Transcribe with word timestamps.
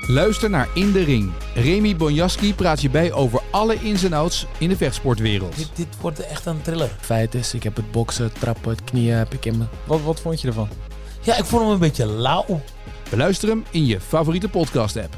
Luister 0.00 0.50
naar 0.50 0.68
In 0.74 0.92
de 0.92 1.04
Ring. 1.04 1.32
Remy 1.54 1.96
Bonjaski 1.96 2.54
praat 2.54 2.80
je 2.80 2.90
bij 2.90 3.12
over 3.12 3.42
alle 3.50 3.74
ins 3.74 4.04
en 4.04 4.12
outs 4.12 4.46
in 4.58 4.68
de 4.68 4.76
vechtsportwereld. 4.76 5.56
Dit, 5.56 5.70
dit 5.74 5.86
wordt 6.00 6.20
echt 6.20 6.46
een 6.46 6.62
thriller. 6.62 6.90
Feit 7.00 7.34
is, 7.34 7.54
ik 7.54 7.62
heb 7.62 7.76
het 7.76 7.90
boksen, 7.90 8.32
trappen, 8.32 8.70
het 8.70 8.84
knieën 8.84 9.16
heb 9.16 9.32
ik 9.32 9.44
in 9.44 9.58
me. 9.58 9.64
Wat, 9.86 10.02
wat 10.02 10.20
vond 10.20 10.40
je 10.40 10.48
ervan? 10.48 10.68
Ja, 11.22 11.36
ik 11.36 11.44
vond 11.44 11.62
hem 11.62 11.70
een 11.70 11.78
beetje 11.78 12.06
lauw. 12.06 12.60
Beluister 13.10 13.48
hem 13.48 13.64
in 13.70 13.86
je 13.86 14.00
favoriete 14.00 14.48
podcast-app. 14.48 15.16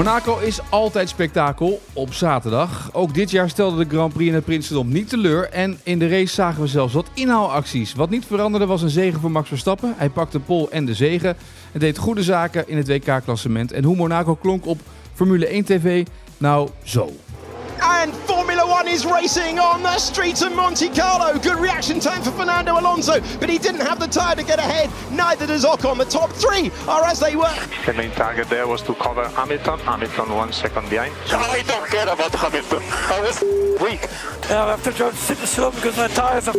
Monaco 0.00 0.38
is 0.38 0.60
altijd 0.70 1.08
spektakel 1.08 1.80
op 1.92 2.14
zaterdag. 2.14 2.90
Ook 2.92 3.14
dit 3.14 3.30
jaar 3.30 3.48
stelde 3.48 3.84
de 3.84 3.90
Grand 3.90 4.12
Prix 4.12 4.28
in 4.28 4.34
het 4.34 4.44
Prinsendom 4.44 4.88
niet 4.88 5.08
teleur. 5.08 5.50
En 5.50 5.80
in 5.82 5.98
de 5.98 6.08
race 6.08 6.34
zagen 6.34 6.62
we 6.62 6.68
zelfs 6.68 6.94
wat 6.94 7.10
inhaalacties. 7.14 7.94
Wat 7.94 8.10
niet 8.10 8.24
veranderde 8.24 8.66
was 8.66 8.82
een 8.82 8.90
zegen 8.90 9.20
voor 9.20 9.30
Max 9.30 9.48
Verstappen. 9.48 9.94
Hij 9.96 10.08
pakte 10.08 10.40
pol 10.40 10.70
en 10.70 10.84
de 10.84 10.94
zegen. 10.94 11.36
En 11.72 11.80
deed 11.80 11.98
goede 11.98 12.22
zaken 12.22 12.68
in 12.68 12.76
het 12.76 12.88
WK-klassement. 12.88 13.72
En 13.72 13.84
hoe 13.84 13.96
Monaco 13.96 14.34
klonk 14.34 14.66
op 14.66 14.80
Formule 15.14 15.46
1 15.46 15.64
TV? 15.64 16.06
Nou, 16.38 16.68
zo. 16.84 17.12
And 17.78 18.14
Formula 18.24 18.49
One 18.80 18.88
is 18.88 19.04
racing 19.04 19.58
on 19.58 19.82
the 19.82 19.98
streets 19.98 20.40
of 20.40 20.54
Monte 20.54 20.88
Carlo. 20.94 21.38
Good 21.38 21.58
reaction 21.58 22.00
time 22.00 22.22
for 22.22 22.30
Fernando 22.30 22.80
Alonso, 22.80 23.20
but 23.38 23.50
he 23.50 23.58
didn't 23.58 23.82
have 23.82 24.00
the 24.00 24.06
tyre 24.06 24.34
to 24.34 24.42
get 24.42 24.58
ahead. 24.58 24.88
Neither 25.12 25.46
does 25.46 25.66
Ocon. 25.66 25.98
The 25.98 26.06
top 26.06 26.30
three 26.30 26.70
are 26.88 27.04
as 27.04 27.20
they 27.20 27.36
were. 27.36 27.54
The 27.84 27.92
main 27.92 28.10
target 28.12 28.48
there 28.48 28.66
was 28.66 28.80
to 28.84 28.94
cover 28.94 29.28
Hamilton. 29.28 29.80
Hamilton 29.80 30.34
one 30.34 30.50
second 30.54 30.88
behind. 30.88 31.12
I 31.30 31.62
don't 31.66 31.90
care 31.90 32.08
about 32.08 32.34
Hamilton. 32.34 32.82
I 32.82 33.20
was 33.20 33.42
weak. 33.82 34.08
Yeah, 34.48 34.64
I 34.64 34.70
have 34.70 34.82
to 34.84 34.92
try 34.92 35.10
to 35.10 35.16
sit 35.16 35.36
still 35.36 35.72
because 35.72 35.98
my 35.98 36.08
tires 36.08 36.48
are. 36.48 36.56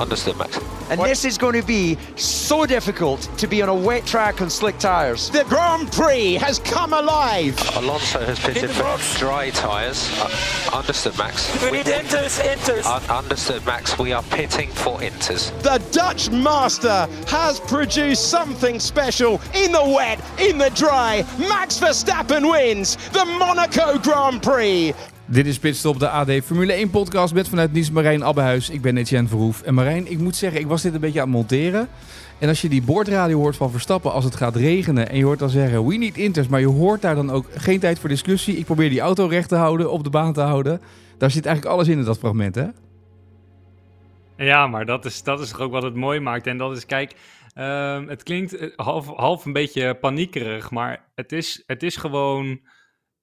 Understood, 0.00 0.38
Max. 0.38 0.58
And 0.90 1.00
this 1.00 1.24
is 1.24 1.38
going 1.38 1.60
to 1.60 1.66
be 1.66 1.96
so 2.16 2.66
difficult 2.66 3.22
to 3.38 3.46
be 3.46 3.62
on 3.62 3.68
a 3.68 3.74
wet 3.74 4.06
track 4.06 4.42
on 4.42 4.50
slick 4.50 4.78
tyres. 4.78 5.30
The 5.30 5.44
Grand 5.44 5.90
Prix 5.92 6.34
has 6.34 6.58
come 6.58 6.92
alive. 6.92 7.58
Alonso 7.76 8.20
has 8.24 8.38
pitted 8.38 8.70
for 8.70 8.98
dry 9.18 9.50
tyres. 9.50 10.10
Uh, 10.20 10.76
understood, 10.76 11.16
Max. 11.16 11.62
We 11.64 11.70
need 11.70 11.86
inters, 11.86 12.40
inters. 12.42 12.84
Un- 12.84 13.24
understood, 13.24 13.64
Max. 13.64 13.98
We 13.98 14.12
are 14.12 14.22
pitting 14.24 14.70
for 14.70 14.98
inters. 14.98 15.50
The 15.62 15.82
Dutch 15.92 16.30
master 16.30 17.08
has 17.28 17.60
produced 17.60 18.30
something 18.30 18.78
special 18.78 19.40
in 19.54 19.72
the 19.72 19.84
wet, 19.84 20.20
in 20.38 20.58
the 20.58 20.70
dry. 20.70 21.24
Max 21.38 21.78
Verstappen 21.78 22.50
wins 22.50 22.96
the 23.10 23.24
Monaco 23.24 23.98
Grand 23.98 24.42
Prix. 24.42 24.94
Dit 25.26 25.46
is 25.46 25.58
Pitstop, 25.58 25.98
de 25.98 26.08
AD 26.08 26.32
Formule 26.32 26.72
1 26.72 26.90
podcast 26.90 27.34
met 27.34 27.48
vanuit 27.48 27.72
Nice 27.72 27.92
Marijn 27.92 28.24
Abbehuis. 28.24 28.70
Ik 28.70 28.82
ben 28.82 28.96
Etienne 28.96 29.28
Verhoef. 29.28 29.62
En 29.62 29.74
Marijn, 29.74 30.10
ik 30.10 30.18
moet 30.18 30.36
zeggen, 30.36 30.60
ik 30.60 30.66
was 30.66 30.82
dit 30.82 30.94
een 30.94 31.00
beetje 31.00 31.20
aan 31.20 31.26
het 31.26 31.36
monteren. 31.36 31.88
En 32.38 32.48
als 32.48 32.60
je 32.60 32.68
die 32.68 32.82
boordradio 32.82 33.38
hoort 33.38 33.56
van 33.56 33.70
Verstappen 33.70 34.12
als 34.12 34.24
het 34.24 34.36
gaat 34.36 34.56
regenen 34.56 35.08
en 35.08 35.16
je 35.16 35.24
hoort 35.24 35.38
dan 35.38 35.50
zeggen 35.50 35.86
we 35.86 35.96
need 35.96 36.16
inters, 36.16 36.48
maar 36.48 36.60
je 36.60 36.66
hoort 36.66 37.02
daar 37.02 37.14
dan 37.14 37.30
ook 37.30 37.46
geen 37.54 37.80
tijd 37.80 37.98
voor 37.98 38.08
discussie. 38.08 38.56
Ik 38.56 38.64
probeer 38.64 38.88
die 38.88 39.00
auto 39.00 39.26
recht 39.26 39.48
te 39.48 39.54
houden, 39.54 39.90
op 39.90 40.04
de 40.04 40.10
baan 40.10 40.32
te 40.32 40.40
houden. 40.40 40.80
Daar 41.18 41.30
zit 41.30 41.46
eigenlijk 41.46 41.76
alles 41.76 41.88
in 41.88 41.98
in 41.98 42.04
dat 42.04 42.18
fragment, 42.18 42.54
hè? 42.54 42.66
Ja, 44.36 44.66
maar 44.66 44.86
dat 44.86 45.04
is, 45.04 45.22
dat 45.22 45.40
is 45.40 45.50
toch 45.50 45.60
ook 45.60 45.72
wat 45.72 45.82
het 45.82 45.94
mooi 45.94 46.20
maakt. 46.20 46.46
En 46.46 46.58
dat 46.58 46.76
is, 46.76 46.86
kijk, 46.86 47.14
ehm, 47.54 48.08
het 48.08 48.22
klinkt 48.22 48.56
eh, 48.56 48.68
half, 48.76 49.06
half 49.06 49.44
een 49.44 49.52
beetje 49.52 49.94
paniekerig, 49.94 50.70
maar 50.70 51.04
het 51.14 51.32
is, 51.32 51.62
het 51.66 51.82
is 51.82 51.96
gewoon 51.96 52.60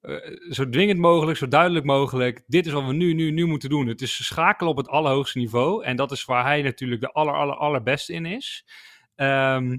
eh, 0.02 0.16
zo 0.50 0.68
dwingend 0.68 0.98
mogelijk, 0.98 1.38
zo 1.38 1.48
duidelijk 1.48 1.84
mogelijk. 1.84 2.42
Dit 2.46 2.66
is 2.66 2.72
wat 2.72 2.86
we 2.86 2.92
nu, 2.92 3.14
nu, 3.14 3.30
nu 3.30 3.46
moeten 3.46 3.68
doen. 3.68 3.86
Het 3.86 4.00
is 4.00 4.26
schakelen 4.26 4.70
op 4.70 4.76
het 4.76 4.88
allerhoogste 4.88 5.38
niveau. 5.38 5.84
En 5.84 5.96
dat 5.96 6.12
is 6.12 6.24
waar 6.24 6.44
hij 6.44 6.62
natuurlijk 6.62 7.00
de 7.00 7.12
aller, 7.12 7.34
aller, 7.34 7.54
allerbeste 7.54 8.12
in 8.12 8.26
is. 8.26 8.66
Ehm, 9.14 9.78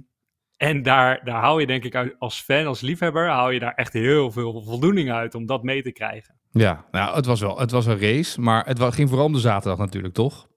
en 0.57 0.81
daar, 0.83 1.23
daar 1.23 1.41
hou 1.41 1.59
je 1.59 1.67
denk 1.67 1.83
ik 1.83 2.15
als 2.17 2.41
fan, 2.41 2.65
als 2.65 2.81
liefhebber, 2.81 3.29
hou 3.29 3.53
je 3.53 3.59
daar 3.59 3.73
echt 3.73 3.93
heel 3.93 4.31
veel 4.31 4.61
voldoening 4.61 5.11
uit 5.11 5.35
om 5.35 5.45
dat 5.45 5.63
mee 5.63 5.81
te 5.81 5.91
krijgen. 5.91 6.37
Ja, 6.51 6.85
nou, 6.91 7.15
het 7.15 7.25
was 7.25 7.39
wel, 7.39 7.59
het 7.59 7.71
was 7.71 7.85
een 7.85 7.99
race, 7.99 8.41
maar 8.41 8.65
het 8.65 8.93
ging 8.93 9.09
vooral 9.09 9.25
om 9.25 9.33
de 9.33 9.39
zaterdag 9.39 9.79
natuurlijk, 9.79 10.13
toch? 10.13 10.47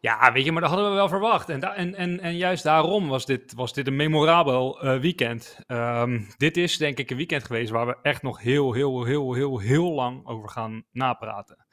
Ja, 0.00 0.32
weet 0.32 0.44
je, 0.44 0.52
maar 0.52 0.60
dat 0.60 0.70
hadden 0.70 0.88
we 0.88 0.94
wel 0.94 1.08
verwacht. 1.08 1.48
En, 1.48 1.60
en, 1.60 1.94
en, 1.94 2.20
en 2.20 2.36
juist 2.36 2.62
daarom 2.62 3.08
was 3.08 3.26
dit, 3.26 3.52
was 3.54 3.72
dit 3.72 3.86
een 3.86 3.96
memorabel 3.96 4.80
eh, 4.80 5.00
weekend. 5.00 5.58
Ehm, 5.66 6.22
dit 6.36 6.56
is 6.56 6.76
denk 6.76 6.98
ik 6.98 7.10
een 7.10 7.16
weekend 7.16 7.44
geweest 7.44 7.70
waar 7.70 7.86
we 7.86 7.96
echt 8.02 8.22
nog 8.22 8.40
heel, 8.40 8.72
heel, 8.72 9.04
heel, 9.04 9.34
heel, 9.34 9.58
heel 9.58 9.92
lang 9.92 10.26
over 10.26 10.48
gaan 10.48 10.84
napraten. 10.90 11.66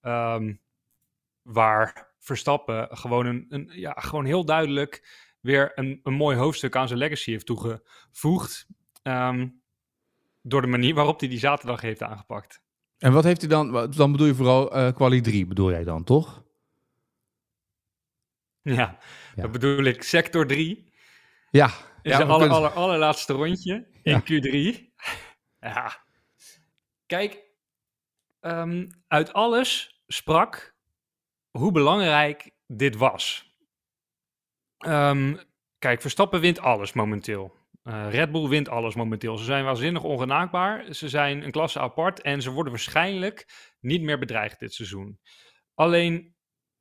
Ehm, 0.00 0.54
waar 1.42 2.14
Verstappen 2.18 2.96
gewoon, 2.96 3.26
een, 3.48 3.70
ja, 3.72 3.92
gewoon 3.92 4.24
heel 4.24 4.44
duidelijk 4.44 5.08
weer 5.40 5.72
een, 5.74 6.00
een 6.02 6.14
mooi 6.14 6.36
hoofdstuk 6.36 6.76
aan 6.76 6.88
zijn 6.88 6.98
legacy 6.98 7.30
heeft 7.30 7.46
toegevoegd. 7.46 8.66
Ehm, 9.02 9.48
door 10.42 10.60
de 10.60 10.66
manier 10.66 10.94
waarop 10.94 11.20
hij 11.20 11.28
die 11.28 11.38
zaterdag 11.38 11.80
heeft 11.80 12.02
aangepakt. 12.02 12.62
En 12.98 13.12
wat 13.12 13.24
heeft 13.24 13.40
hij 13.40 13.50
dan, 13.50 13.90
dan 13.90 14.12
bedoel 14.12 14.26
je 14.26 14.34
vooral 14.34 14.72
eh 14.72 14.94
quali 14.94 15.20
3, 15.20 15.46
bedoel 15.46 15.70
jij 15.70 15.84
dan, 15.84 16.04
toch? 16.04 16.48
Ja, 18.76 18.98
Ja. 19.34 19.42
dat 19.42 19.52
bedoel 19.52 19.84
ik. 19.84 20.02
Sector 20.02 20.46
3. 20.46 20.92
Ja. 21.50 21.66
Is 22.02 22.12
ja, 22.12 22.18
we 22.26 22.32
aller, 22.32 22.48
aller, 22.48 22.70
allerlaatste 22.70 23.32
rondje 23.32 23.86
in 24.02 24.12
Ja. 24.12 24.20
Q3. 24.20 24.78
ja. 25.60 26.04
Kijk, 27.06 27.44
ehm, 28.40 28.88
uit 29.08 29.32
alles 29.32 30.00
sprak 30.06 30.74
hoe 31.50 31.72
belangrijk 31.72 32.50
dit 32.66 32.96
was. 32.96 33.54
Ehm, 34.78 35.36
kijk, 35.78 36.00
Verstappen 36.00 36.40
wint 36.40 36.58
alles 36.60 36.92
momenteel. 36.92 37.58
Eh, 37.82 38.06
Red 38.10 38.30
Bull 38.32 38.48
wint 38.48 38.68
alles 38.68 38.94
momenteel. 38.94 39.36
Ze 39.36 39.44
zijn 39.44 39.64
waanzinnig 39.64 40.02
ongenaakbaar. 40.02 40.94
Ze 40.94 41.08
zijn 41.08 41.42
een 41.44 41.50
klasse 41.50 41.80
apart 41.80 42.20
en 42.20 42.42
ze 42.42 42.50
worden 42.50 42.72
waarschijnlijk 42.72 43.46
niet 43.80 44.02
meer 44.02 44.18
bedreigd 44.18 44.58
dit 44.58 44.72
seizoen. 44.74 45.20
Alleen 45.74 46.34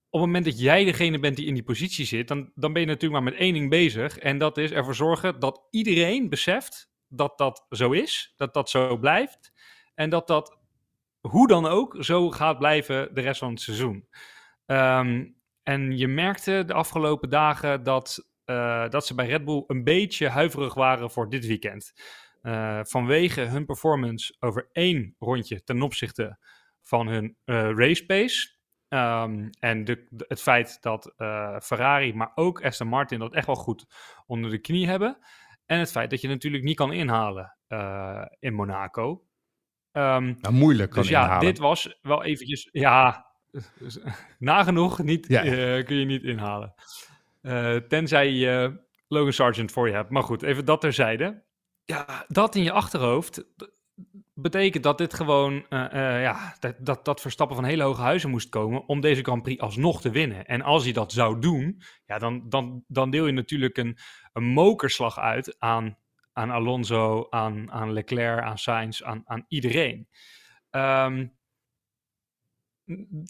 op 0.09 0.20
het 0.20 0.28
moment 0.28 0.46
dat 0.46 0.59
jij 0.59 0.84
degene 0.84 1.20
bent 1.20 1.36
die 1.36 1.46
in 1.46 1.53
die 1.53 1.64
positie 1.64 2.06
zit, 2.06 2.28
dan, 2.28 2.52
dan 2.56 2.74
ben 2.74 2.81
je 2.81 2.88
natuurlijk 2.88 3.24
maar 3.24 3.31
met 3.31 3.42
één 3.42 3.53
ding 3.53 3.70
bezig. 3.70 4.18
En 4.18 4.38
dat 4.38 4.58
is 4.58 4.72
ervoor 4.72 4.96
zorgen 4.96 5.40
dat 5.40 5.68
iedereen 5.72 6.30
beseft 6.30 6.92
dat 7.08 7.38
dat 7.38 7.66
zo 7.70 7.92
is, 7.92 8.34
dat 8.36 8.53
dat 8.53 8.69
zo 8.69 8.98
blijft. 8.98 9.52
En 9.96 10.09
dat 10.09 10.28
dat 10.28 10.58
hoe 11.22 11.48
dan 11.48 11.66
ook 11.66 11.96
zo 12.00 12.30
gaat 12.30 12.58
blijven 12.58 13.14
de 13.14 13.22
rest 13.22 13.40
van 13.40 13.50
het 13.50 13.62
seizoen. 13.62 14.08
Ehm, 14.66 15.25
en 15.64 15.98
je 15.98 16.08
merkte 16.08 16.64
de 16.66 16.74
afgelopen 16.74 17.30
dagen 17.30 17.84
dat, 17.84 18.30
eh, 18.46 18.90
dat 18.90 19.06
ze 19.06 19.16
bij 19.16 19.28
Red 19.28 19.46
Bull 19.46 19.64
een 19.68 19.84
beetje 19.84 20.28
huiverig 20.28 20.74
waren 20.74 21.12
voor 21.12 21.30
dit 21.30 21.46
weekend. 21.46 21.94
Eh, 22.42 22.80
vanwege 22.84 23.42
hun 23.42 23.66
performance 23.66 24.36
over 24.40 24.69
één 24.72 25.16
rondje 25.19 25.64
ten 25.64 25.81
opzichte 25.81 26.38
van 26.81 27.08
hun 27.08 27.38
eh, 27.46 27.69
race 27.75 28.06
pace. 28.06 28.59
Ehm, 28.89 29.50
en 29.59 29.83
de, 29.85 30.07
de- 30.09 30.25
het 30.27 30.41
feit 30.41 30.81
dat 30.81 31.13
eh, 31.17 31.59
Ferrari, 31.59 32.13
maar 32.13 32.31
ook 32.35 32.63
Aston 32.63 32.88
Martin 32.88 33.19
dat 33.19 33.33
echt 33.33 33.45
wel 33.45 33.55
goed 33.55 33.85
onder 34.25 34.51
de 34.51 34.57
knie 34.59 34.88
hebben. 34.88 35.17
En 35.66 35.79
het 35.79 35.91
feit 35.91 36.09
dat 36.09 36.22
je 36.22 36.27
natuurlijk 36.27 36.63
niet 36.63 36.75
kan 36.75 36.94
inhalen 36.94 37.57
eh, 37.67 38.25
in 38.39 38.53
Monaco. 38.53 39.23
Ehm, 39.91 40.33
Nou, 40.41 40.53
moeilijk 40.53 40.91
kan 40.91 41.01
dus 41.01 41.11
ja, 41.11 41.22
inhalen. 41.23 41.45
dit 41.45 41.57
was 41.57 41.97
wel 42.01 42.23
eventjes, 42.23 42.69
ja, 42.72 43.25
nagenoeg 44.39 45.00
niet, 45.03 45.27
Ja. 45.27 45.44
eh, 45.44 45.85
kun 45.85 45.95
je 45.95 46.06
niet 46.06 46.23
inhalen. 46.23 46.73
Tenzij 47.88 48.31
je 48.31 48.81
Logan 49.07 49.33
Sargent 49.33 49.71
voor 49.71 49.88
je 49.88 49.94
hebt. 49.94 50.09
Maar 50.09 50.23
goed, 50.23 50.41
even 50.44 50.66
dat 50.66 50.81
terzijde. 50.81 51.44
Ja, 51.85 52.25
dat 52.27 52.56
in 52.56 52.63
je 52.63 52.71
achterhoofd 52.71 53.44
betekent 54.41 54.83
dat 54.83 54.97
dit 54.97 55.13
gewoon, 55.13 55.66
eh, 55.69 55.85
eh, 55.85 56.22
ja, 56.22 56.55
dat, 56.59 56.75
dat, 56.79 57.05
dat 57.05 57.22
Verstappen 57.22 57.55
van 57.55 57.66
hele 57.66 57.83
hoge 57.83 58.01
huizen 58.01 58.29
moest 58.29 58.50
komen 58.50 58.88
om 58.88 59.01
deze 59.01 59.23
Grand 59.23 59.44
Prix 59.44 59.61
alsnog 59.61 60.01
te 60.01 60.09
winnen. 60.09 60.45
En 60.45 60.62
als 60.62 60.83
hij 60.83 60.94
dat 60.94 61.12
zou 61.12 61.39
doen, 61.39 61.81
ja, 62.06 62.18
dan, 62.18 62.50
dan, 62.50 62.83
dan 62.88 63.09
deel 63.09 63.25
je 63.25 63.31
natuurlijk 63.31 63.77
een, 63.77 63.97
een 64.33 64.44
mokerslag 64.44 65.19
uit 65.19 65.56
aan, 65.59 65.97
aan 66.33 66.50
Alonso, 66.50 67.27
aan, 67.30 67.71
aan 67.71 67.94
Leclerc, 67.94 68.44
aan 68.44 68.57
Sainz, 68.57 69.01
aan, 69.01 69.21
aan 69.25 69.45
iedereen. 69.47 70.07
Ehm, 70.69 71.27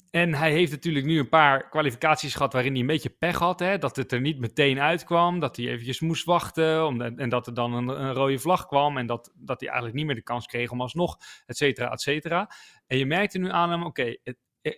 en 0.10 0.34
hij 0.34 0.52
heeft 0.52 0.72
natuurlijk 0.72 1.06
nu 1.06 1.20
een 1.20 1.30
paar 1.30 1.70
kwalificaties 1.70 2.36
gehad 2.36 2.54
waarin 2.54 2.72
hij 2.72 2.82
een 2.82 2.88
beetje 2.88 3.10
pech 3.10 3.38
had. 3.38 3.60
Hè? 3.60 3.78
Dat 3.78 3.96
het 3.96 4.12
er 4.12 4.22
niet 4.22 4.40
meteen 4.40 4.80
uitkwam. 4.80 5.40
Dat 5.40 5.56
hij 5.56 5.66
eventjes 5.66 6.00
moest 6.00 6.26
wachten. 6.26 7.02
En 7.18 7.30
dat 7.30 7.48
er 7.48 7.54
dan 7.54 7.74
een, 7.74 8.14
rode 8.14 8.40
vlag 8.40 8.66
kwam. 8.66 8.98
En 8.98 9.06
dat, 9.06 9.32
dat 9.36 9.60
hij 9.60 9.70
eigenlijk 9.70 9.98
niet 9.98 10.06
meer 10.06 10.16
de 10.16 10.24
kans 10.24 10.46
kreeg 10.46 10.72
om 10.72 10.82
alsnog, 10.82 11.18
et 11.46 11.58
cetera, 11.58 11.92
et 11.92 12.02
cetera. 12.02 12.52
En 12.88 12.98
je 12.98 13.06
merkte 13.06 13.38
nu 13.38 13.50
aan 13.50 13.70
hem, 13.70 13.84
oké, 13.84 14.16
eh, 14.24 14.34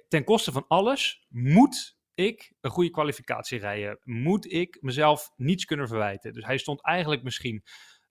ten 0.07 0.23
koste 0.23 0.51
van 0.51 0.65
alles 0.67 1.25
moet 1.29 1.97
ik 2.13 2.53
een 2.61 2.71
goede 2.71 2.89
kwalificatie 2.89 3.59
rijden. 3.59 3.99
Moet 4.03 4.51
ik 4.51 4.77
mezelf 4.81 5.31
niets 5.35 5.65
kunnen 5.65 5.87
verwijten. 5.87 6.33
Dus 6.33 6.45
hij 6.45 6.57
stond 6.57 6.83
eigenlijk 6.83 7.23
misschien 7.23 7.63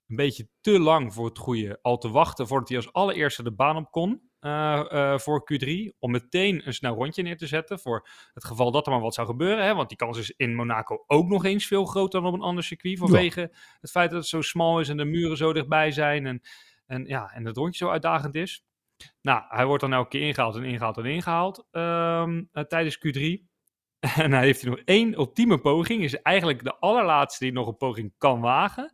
een 0.07 0.15
beetje 0.15 0.47
te 0.61 0.79
lang 0.79 1.13
voor 1.13 1.25
het 1.25 1.37
goede 1.37 1.79
al 1.81 1.97
te 1.97 2.09
wachten 2.09 2.47
voordat 2.47 2.67
hij 2.67 2.77
als 2.77 2.93
allereerste 2.93 3.43
de 3.43 3.53
baan 3.53 3.77
op 3.77 3.91
kon. 3.91 4.30
Eh, 4.41 4.91
eh, 4.91 5.19
voor 5.19 5.43
Q3. 5.53 5.97
Om 5.99 6.11
meteen 6.11 6.67
een 6.67 6.73
snel 6.73 6.95
rondje 6.95 7.23
neer 7.23 7.37
te 7.37 7.47
zetten. 7.47 7.79
Voor 7.79 8.07
het 8.33 8.45
geval 8.45 8.71
dat 8.71 8.85
er 8.85 8.91
maar 8.91 9.01
wat 9.01 9.13
zou 9.13 9.27
gebeuren. 9.27 9.65
Hè? 9.65 9.75
Want 9.75 9.89
die 9.89 9.97
kans 9.97 10.17
is 10.17 10.33
in 10.37 10.55
Monaco 10.55 11.03
ook 11.07 11.27
nog 11.27 11.45
eens 11.45 11.67
veel 11.67 11.85
groter 11.85 12.21
dan 12.21 12.29
op 12.29 12.35
een 12.35 12.45
ander 12.45 12.63
circuit. 12.63 12.97
Vanwege 12.97 13.51
het 13.81 13.91
feit 13.91 14.09
dat 14.09 14.19
het 14.19 14.29
zo 14.29 14.41
smal 14.41 14.79
is 14.79 14.89
en 14.89 14.97
de 14.97 15.05
muren 15.05 15.37
zo 15.37 15.53
dichtbij 15.53 15.91
zijn. 15.91 16.25
En, 16.25 16.41
en, 16.85 17.05
ja, 17.05 17.31
en 17.33 17.45
het 17.45 17.57
rondje 17.57 17.85
zo 17.85 17.91
uitdagend 17.91 18.35
is. 18.35 18.63
Nou, 19.21 19.43
hij 19.47 19.65
wordt 19.65 19.81
dan 19.81 19.93
elke 19.93 20.09
keer 20.09 20.27
ingehaald 20.27 20.55
en 20.55 20.63
ingehaald 20.63 20.97
en 20.97 21.05
ingehaald 21.05 21.67
ehm, 21.71 22.43
eh, 22.51 22.63
tijdens 22.63 22.97
Q3. 22.97 23.49
En 24.15 24.31
hij 24.31 24.43
heeft 24.43 24.63
nog 24.63 24.79
één 24.85 25.13
ultieme 25.13 25.57
poging. 25.57 26.03
Is 26.03 26.21
eigenlijk 26.21 26.63
de 26.63 26.75
allerlaatste 26.75 27.43
die 27.43 27.53
nog 27.53 27.67
een 27.67 27.77
poging 27.77 28.13
kan 28.17 28.41
wagen. 28.41 28.91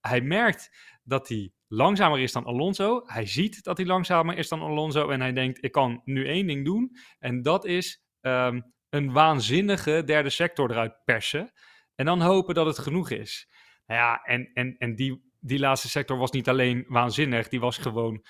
Hij 0.00 0.20
merkt 0.22 0.70
dat 1.02 1.28
hij 1.28 1.52
langzamer 1.72 2.20
is 2.20 2.32
dan 2.32 2.44
Alonso. 2.44 3.02
Hij 3.06 3.26
ziet 3.26 3.62
dat 3.64 3.76
hij 3.76 3.86
langzamer 3.86 4.36
is 4.36 4.48
dan 4.48 4.60
Alonso. 4.60 5.08
En 5.08 5.20
hij 5.20 5.32
denkt, 5.32 5.64
ik 5.64 5.72
kan 5.72 6.00
nu 6.04 6.26
één 6.26 6.46
ding 6.46 6.64
doen. 6.64 6.96
En 7.18 7.42
dat 7.42 7.64
is 7.64 8.04
ehm, 8.20 8.60
een 8.88 9.12
waanzinnige 9.12 10.02
derde 10.04 10.30
sector 10.30 10.70
eruit 10.70 11.04
persen. 11.04 11.52
En 11.94 12.04
dan 12.04 12.20
hopen 12.20 12.54
dat 12.54 12.66
het 12.66 12.78
genoeg 12.78 13.10
is. 13.10 13.50
Nou 13.86 14.00
ja, 14.00 14.22
en, 14.22 14.50
en, 14.52 14.76
en 14.78 14.94
die, 14.94 15.32
die 15.40 15.58
laatste 15.58 15.88
sector 15.88 16.18
was 16.18 16.30
niet 16.30 16.48
alleen 16.48 16.84
waanzinnig. 16.88 17.48
Die 17.48 17.60
was 17.60 17.78
gewoon 17.78 18.24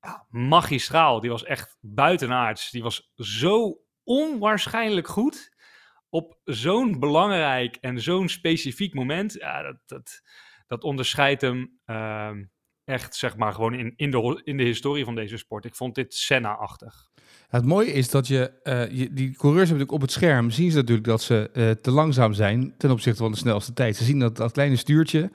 ja, 0.00 0.26
magistraal. 0.30 1.20
Die 1.20 1.30
was 1.30 1.44
echt 1.44 1.76
buitenaards. 1.80 2.70
Die 2.70 2.82
was 2.82 3.12
zo 3.14 3.80
onwaarschijnlijk 4.04 5.08
goed 5.08 5.56
op 6.08 6.40
zo'n 6.44 6.98
belangrijk 7.00 7.76
en 7.76 8.00
zo'n 8.00 8.28
specifiek 8.28 8.94
moment. 8.94 9.32
Ja, 9.32 9.62
dat, 9.62 9.78
dat, 9.86 10.22
dat 10.66 10.82
onderscheidt 10.82 11.40
hem 11.40 11.80
ehm, 11.84 12.44
echt, 12.86 13.14
zeg 13.14 13.36
maar, 13.36 13.52
gewoon 13.52 13.74
in, 13.74 13.92
in, 13.96 14.10
de, 14.10 14.40
in 14.44 14.56
de 14.56 14.64
historie 14.64 15.04
van 15.04 15.14
deze 15.14 15.36
sport. 15.36 15.64
Ik 15.64 15.74
vond 15.74 15.94
dit 15.94 16.14
Senna-achtig. 16.14 17.08
Het 17.48 17.64
mooie 17.64 17.92
is 17.92 18.10
dat 18.10 18.26
je, 18.26 18.50
eh, 18.62 18.90
je, 18.90 19.12
die 19.12 19.36
coureurs 19.36 19.68
hebben 19.68 19.86
natuurlijk 19.86 19.92
op 19.92 20.00
het 20.00 20.10
scherm, 20.10 20.50
zien 20.50 20.70
ze 20.70 20.76
natuurlijk 20.76 21.06
dat 21.06 21.22
ze 21.22 21.50
eh, 21.52 21.70
te 21.70 21.90
langzaam 21.90 22.32
zijn 22.32 22.74
ten 22.78 22.90
opzichte 22.90 23.22
van 23.22 23.32
de 23.32 23.38
snelste 23.38 23.72
tijd. 23.72 23.96
Ze 23.96 24.04
zien 24.04 24.18
dat, 24.18 24.36
dat 24.36 24.52
kleine 24.52 24.76
stuurtje 24.76 25.30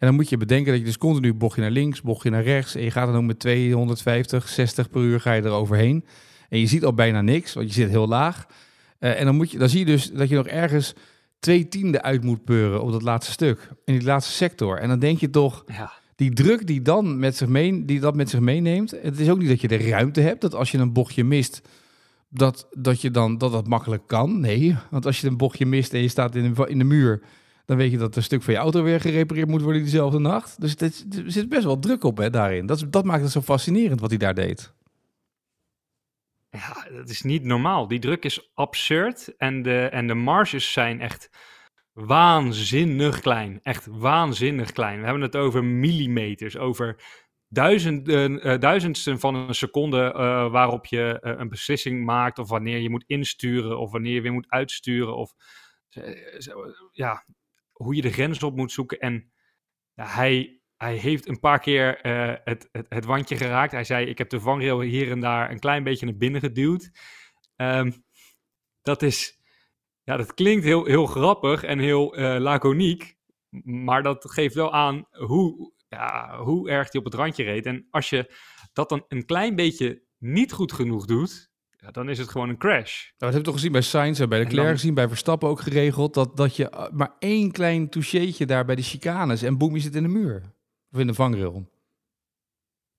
en 0.00 0.06
dan 0.06 0.14
moet 0.14 0.28
je 0.28 0.36
bedenken 0.36 0.70
dat 0.70 0.80
je 0.80 0.86
dus 0.86 0.98
continu 0.98 1.34
bochtje 1.34 1.60
naar 1.60 1.70
links, 1.70 2.02
bochtje 2.02 2.30
naar 2.30 2.42
rechts 2.42 2.74
en 2.74 2.82
je 2.82 2.90
gaat 2.90 3.06
dan 3.06 3.16
ook 3.16 3.22
met 3.22 3.38
250, 3.38 4.48
60 4.48 4.90
per 4.90 5.00
uur 5.00 5.20
ga 5.20 5.32
je 5.32 5.42
er 5.42 5.50
overheen. 5.50 6.04
En 6.48 6.58
je 6.58 6.66
ziet 6.66 6.84
al 6.84 6.94
bijna 6.94 7.20
niks, 7.20 7.54
want 7.54 7.66
je 7.66 7.72
zit 7.72 7.88
heel 7.88 8.08
laag. 8.08 8.46
Uh, 9.00 9.18
en 9.18 9.24
dan, 9.24 9.36
moet 9.36 9.50
je, 9.50 9.58
dan 9.58 9.68
zie 9.68 9.78
je 9.78 9.84
dus 9.84 10.10
dat 10.10 10.28
je 10.28 10.34
nog 10.34 10.46
ergens 10.46 10.94
twee 11.38 11.68
tienden 11.68 12.02
uit 12.02 12.24
moet 12.24 12.44
peuren 12.44 12.82
op 12.82 12.92
dat 12.92 13.02
laatste 13.02 13.32
stuk. 13.32 13.68
In 13.84 13.98
die 13.98 14.06
laatste 14.06 14.32
sector. 14.32 14.78
En 14.78 14.88
dan 14.88 14.98
denk 14.98 15.18
je 15.20 15.30
toch, 15.30 15.64
Ja. 15.66 15.92
Die 16.20 16.32
druk 16.32 16.66
die, 16.66 16.82
dan 16.82 17.18
met 17.18 17.36
zich 17.36 17.48
mee, 17.48 17.84
die 17.84 18.00
dat 18.00 18.14
met 18.14 18.30
zich 18.30 18.40
meeneemt. 18.40 18.90
Het 18.90 19.18
is 19.18 19.30
ook 19.30 19.38
niet 19.38 19.48
dat 19.48 19.60
je 19.60 19.68
de 19.68 19.76
ruimte 19.76 20.20
hebt, 20.20 20.40
dat 20.40 20.54
als 20.54 20.70
je 20.70 20.78
een 20.78 20.92
bochtje 20.92 21.24
mist, 21.24 21.68
dat, 22.28 22.68
dat, 22.70 23.00
je 23.00 23.10
dan, 23.10 23.38
dat 23.38 23.52
dat 23.52 23.66
makkelijk 23.66 24.06
kan. 24.06 24.40
Nee, 24.40 24.76
want 24.90 25.06
als 25.06 25.20
je 25.20 25.26
een 25.26 25.36
bochtje 25.36 25.66
mist 25.66 25.94
en 25.94 26.00
je 26.00 26.08
staat 26.08 26.34
in 26.34 26.54
de, 26.54 26.68
in 26.68 26.78
de 26.78 26.84
muur, 26.84 27.22
dan 27.64 27.76
weet 27.76 27.90
je 27.90 27.98
dat 27.98 28.16
een 28.16 28.22
stuk 28.22 28.42
van 28.42 28.54
je 28.54 28.60
auto 28.60 28.82
weer 28.82 29.00
gerepareerd 29.00 29.48
moet 29.48 29.62
worden 29.62 29.82
diezelfde 29.82 30.18
nacht. 30.18 30.60
Dus 30.60 30.70
het, 30.70 31.06
er 31.16 31.32
zit 31.32 31.48
best 31.48 31.64
wel 31.64 31.78
druk 31.78 32.04
op 32.04 32.16
hè, 32.16 32.30
daarin. 32.30 32.66
Dat, 32.66 32.86
dat 32.90 33.04
maakt 33.04 33.22
het 33.22 33.32
zo 33.32 33.40
fascinerend 33.40 34.00
wat 34.00 34.10
hij 34.10 34.18
daar 34.18 34.34
deed. 34.34 34.72
Ja, 36.50 36.86
dat 36.96 37.08
is 37.08 37.22
niet 37.22 37.44
normaal. 37.44 37.88
Die 37.88 37.98
druk 37.98 38.24
is 38.24 38.50
absurd 38.54 39.36
en 39.36 39.62
de, 39.62 39.78
en 39.78 40.06
de 40.06 40.14
marges 40.14 40.72
zijn 40.72 41.00
echt 41.00 41.30
waanzinnig 42.06 43.20
klein. 43.20 43.60
Echt 43.62 43.86
waanzinnig 43.86 44.72
klein. 44.72 44.98
We 44.98 45.04
hebben 45.04 45.22
het 45.22 45.36
over 45.36 45.64
millimeters, 45.64 46.56
over 46.56 47.02
duizenden, 47.48 48.42
eh, 48.42 48.58
duizendsten 48.58 49.20
van 49.20 49.34
een 49.34 49.54
seconde 49.54 50.12
eh, 50.12 50.50
waarop 50.50 50.86
je 50.86 51.20
eh, 51.20 51.34
een 51.38 51.48
beslissing 51.48 52.04
maakt 52.04 52.38
of 52.38 52.48
wanneer 52.48 52.78
je 52.78 52.90
moet 52.90 53.04
insturen 53.06 53.78
of 53.78 53.90
wanneer 53.90 54.14
je 54.14 54.20
weer 54.20 54.32
moet 54.32 54.50
uitsturen 54.50 55.16
of 55.16 55.34
ja, 56.92 57.24
hoe 57.72 57.94
je 57.94 58.02
de 58.02 58.12
grens 58.12 58.42
op 58.42 58.56
moet 58.56 58.72
zoeken. 58.72 58.98
En 58.98 59.32
ja, 59.94 60.06
hij, 60.06 60.60
hij 60.76 60.96
heeft 60.96 61.28
een 61.28 61.40
paar 61.40 61.58
keer 61.58 61.98
het, 62.44 62.68
het, 62.72 62.86
het 62.88 63.04
wandje 63.04 63.36
geraakt. 63.36 63.72
Hij 63.72 63.84
zei, 63.84 64.06
ik 64.06 64.18
heb 64.18 64.28
de 64.28 64.40
vangrail 64.40 64.80
hier 64.80 65.10
en 65.10 65.20
daar 65.20 65.50
een 65.50 65.58
klein 65.58 65.82
beetje 65.82 66.06
naar 66.06 66.16
binnen 66.16 66.40
geduwd. 66.40 66.90
Ehm, 67.56 67.90
dat 68.82 69.02
is, 69.02 69.39
ja, 70.10 70.16
dat 70.16 70.34
klinkt 70.34 70.64
heel, 70.64 70.84
heel 70.84 71.06
grappig 71.06 71.62
en 71.62 71.78
heel 71.78 72.14
eh, 72.16 72.40
laconiek. 72.40 73.16
Maar 73.64 74.02
dat 74.02 74.30
geeft 74.30 74.54
wel 74.54 74.72
aan 74.72 75.04
hoe, 75.10 75.72
ja, 75.88 76.38
hoe 76.38 76.70
erg 76.70 76.92
hij 76.92 77.00
op 77.00 77.04
het 77.04 77.14
randje 77.14 77.44
reed. 77.44 77.66
En 77.66 77.86
als 77.90 78.10
je 78.10 78.34
dat 78.72 78.88
dan 78.88 79.04
een 79.08 79.24
klein 79.24 79.54
beetje 79.56 80.02
niet 80.18 80.52
goed 80.52 80.72
genoeg 80.72 81.06
doet, 81.06 81.50
ja, 81.76 81.90
dan 81.90 82.08
is 82.08 82.18
het 82.18 82.28
gewoon 82.28 82.48
een 82.48 82.58
crash. 82.58 82.94
Nou, 82.94 83.08
dat 83.08 83.18
hebben 83.18 83.38
we 83.38 83.44
toch 83.44 83.54
gezien 83.54 83.72
bij 83.72 83.80
Sainz 83.80 84.20
en 84.20 84.28
bij 84.28 84.38
Leclerc 84.38 84.66
dan- 84.66 84.74
gezien, 84.74 84.94
bij 84.94 85.08
Verstappen 85.08 85.48
ook 85.48 85.60
geregeld, 85.60 86.14
dat, 86.14 86.36
dat 86.36 86.56
je 86.56 86.70
uh, 86.74 86.88
maar 86.90 87.14
één 87.18 87.50
klein 87.50 87.88
toucheetje 87.88 88.46
daar 88.46 88.64
bij 88.64 88.74
de 88.76 88.82
chicanes 88.82 89.42
en 89.42 89.58
boem, 89.58 89.74
je 89.74 89.80
zit 89.80 89.94
in 89.94 90.02
de 90.02 90.08
muur. 90.08 90.54
Of 90.90 90.98
in 90.98 91.06
de 91.06 91.14
vangrail. 91.14 91.70